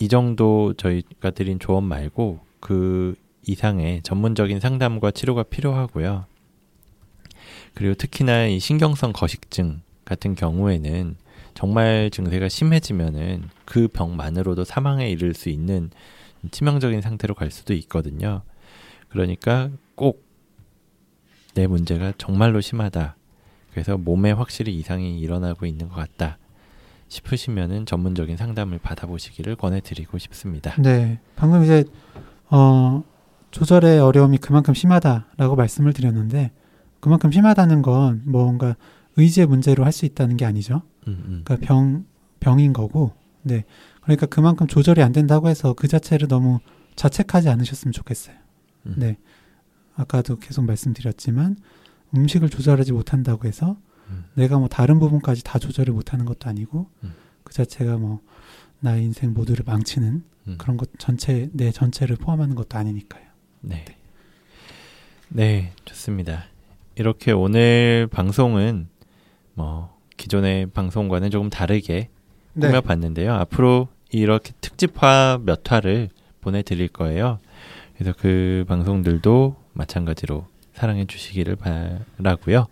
이 0.00 0.08
정도 0.08 0.74
저희가 0.74 1.30
드린 1.30 1.60
조언 1.60 1.84
말고 1.84 2.40
그 2.58 3.14
이상의 3.46 4.02
전문적인 4.02 4.58
상담과 4.58 5.12
치료가 5.12 5.44
필요하고요. 5.44 6.24
그리고 7.74 7.94
특히나 7.94 8.46
이 8.46 8.58
신경성 8.58 9.12
거식증 9.12 9.82
같은 10.04 10.34
경우에는 10.34 11.16
정말 11.54 12.10
증세가 12.10 12.48
심해지면은 12.48 13.44
그 13.64 13.86
병만으로도 13.86 14.64
사망에 14.64 15.08
이를 15.08 15.34
수 15.34 15.50
있는 15.50 15.90
치명적인 16.50 17.00
상태로 17.00 17.34
갈 17.34 17.52
수도 17.52 17.74
있거든요. 17.74 18.42
그러니까 19.08 19.70
꼭 19.94 20.31
내 21.54 21.66
문제가 21.66 22.12
정말로 22.18 22.60
심하다. 22.60 23.16
그래서 23.72 23.96
몸에 23.96 24.32
확실히 24.32 24.74
이상이 24.76 25.18
일어나고 25.20 25.66
있는 25.66 25.88
것 25.88 25.94
같다. 25.94 26.38
싶으시면은 27.08 27.84
전문적인 27.84 28.36
상담을 28.38 28.78
받아보시기를 28.78 29.56
권해드리고 29.56 30.16
싶습니다. 30.18 30.74
네, 30.80 31.20
방금 31.36 31.62
이제 31.62 31.84
어, 32.48 33.02
조절의 33.50 34.00
어려움이 34.00 34.38
그만큼 34.38 34.72
심하다라고 34.72 35.56
말씀을 35.56 35.92
드렸는데 35.92 36.52
그만큼 37.00 37.30
심하다는 37.30 37.82
건 37.82 38.22
뭔가 38.24 38.76
의지의 39.16 39.46
문제로 39.46 39.84
할 39.84 39.92
수 39.92 40.06
있다는 40.06 40.38
게 40.38 40.46
아니죠. 40.46 40.82
음, 41.06 41.22
음. 41.26 41.42
그러니까 41.44 41.66
병 41.66 42.06
병인 42.40 42.72
거고, 42.72 43.12
네, 43.42 43.64
그러니까 44.00 44.26
그만큼 44.26 44.66
조절이 44.66 45.02
안 45.02 45.12
된다고 45.12 45.48
해서 45.48 45.74
그 45.74 45.86
자체를 45.86 46.28
너무 46.28 46.60
자책하지 46.96 47.48
않으셨으면 47.50 47.92
좋겠어요. 47.92 48.34
음. 48.86 48.94
네, 48.96 49.16
아까도 49.94 50.38
계속 50.38 50.64
말씀드렸지만 50.64 51.56
음식을 52.14 52.48
조절하지 52.50 52.92
못한다고 52.92 53.46
해서 53.46 53.76
음. 54.08 54.24
내가 54.34 54.58
뭐 54.58 54.68
다른 54.68 54.98
부분까지 54.98 55.44
다 55.44 55.58
조절을 55.58 55.94
못하는 55.94 56.24
것도 56.24 56.48
아니고 56.48 56.90
음. 57.04 57.14
그 57.44 57.54
자체가 57.54 57.96
뭐 57.96 58.20
나의 58.80 59.04
인생 59.04 59.32
모두를 59.32 59.64
망치는 59.66 60.24
음. 60.48 60.54
그런 60.58 60.76
것 60.76 60.90
전체 60.98 61.48
내 61.52 61.70
전체를 61.70 62.16
포함하는 62.16 62.54
것도 62.54 62.78
아니니까요. 62.78 63.24
네. 63.60 63.84
네, 65.28 65.72
좋습니다. 65.84 66.44
이렇게 66.94 67.32
오늘 67.32 68.08
방송은 68.10 68.88
뭐 69.54 69.96
기존의 70.16 70.66
방송과는 70.66 71.30
조금 71.30 71.48
다르게 71.48 72.10
네. 72.54 72.66
꾸며봤는데요. 72.66 73.32
앞으로 73.32 73.88
이렇게 74.10 74.52
특집화 74.60 75.40
몇 75.42 75.70
화를 75.70 76.10
보내드릴 76.40 76.88
거예요. 76.88 77.38
그래서 77.96 78.14
그 78.18 78.64
방송들도 78.68 79.56
마찬가지로 79.72 80.46
사랑해 80.74 81.04
주시기를 81.06 81.56
바라고요. 81.56 82.66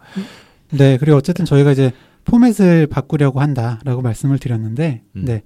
네, 0.71 0.97
그리고 0.99 1.17
어쨌든 1.17 1.45
저희가 1.45 1.73
이제 1.73 1.93
포맷을 2.25 2.87
바꾸려고 2.87 3.41
한다라고 3.41 4.03
말씀을 4.03 4.39
드렸는데, 4.39 5.03
음. 5.17 5.25
네 5.25 5.43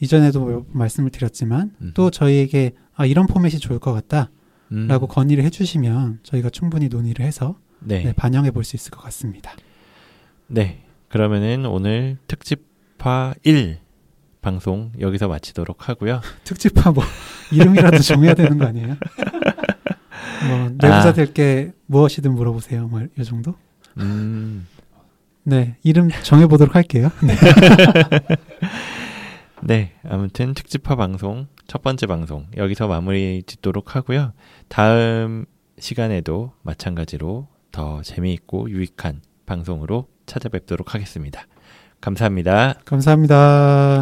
이전에도 0.00 0.44
몇번 0.44 0.64
말씀을 0.72 1.10
드렸지만 1.10 1.72
음. 1.82 1.90
또 1.94 2.10
저희에게 2.10 2.72
아, 2.94 3.04
이런 3.06 3.26
포맷이 3.26 3.58
좋을 3.58 3.78
것 3.78 3.92
같다라고 3.92 4.30
음, 4.72 5.08
건의를 5.08 5.44
해주시면 5.44 6.20
저희가 6.22 6.50
충분히 6.50 6.88
논의를 6.88 7.24
해서 7.24 7.56
네. 7.80 8.02
네, 8.04 8.12
반영해 8.12 8.50
볼 8.50 8.64
수 8.64 8.76
있을 8.76 8.90
것 8.90 9.00
같습니다. 9.02 9.52
네. 10.46 10.82
그러면은 11.08 11.66
오늘 11.66 12.18
특집화 12.28 13.34
1 13.42 13.78
방송 14.42 14.92
여기서 15.00 15.28
마치도록 15.28 15.88
하고요. 15.88 16.20
특집화 16.44 16.92
뭐 16.92 17.04
이름이라도 17.52 17.98
정해야 17.98 18.34
되는 18.34 18.56
거 18.58 18.66
아니에요? 18.66 18.96
뭐 20.48 20.70
내부자들께 20.78 21.72
무엇이든 21.86 22.32
물어보세요. 22.34 22.86
뭐 22.88 23.02
이 23.18 23.24
정도? 23.24 23.54
음, 23.98 24.66
네, 25.42 25.76
이름 25.82 26.08
정해 26.22 26.46
보도록 26.46 26.74
할게요. 26.76 27.10
네. 27.22 27.34
네. 29.62 29.92
아무튼 30.08 30.54
특집화 30.54 30.96
방송 30.96 31.46
첫 31.66 31.82
번째 31.82 32.06
방송 32.06 32.46
여기서 32.56 32.88
마무리 32.88 33.42
짓도록 33.46 33.94
하고요. 33.94 34.32
다음 34.68 35.44
시간에도 35.78 36.52
마찬가지로 36.62 37.48
더 37.72 38.02
재미있고 38.02 38.70
유익한 38.70 39.20
방송으로 39.46 40.06
찾아뵙도록 40.26 40.94
하겠습니다. 40.94 41.42
감사합니다. 42.00 42.74
감사합니다. 42.84 44.00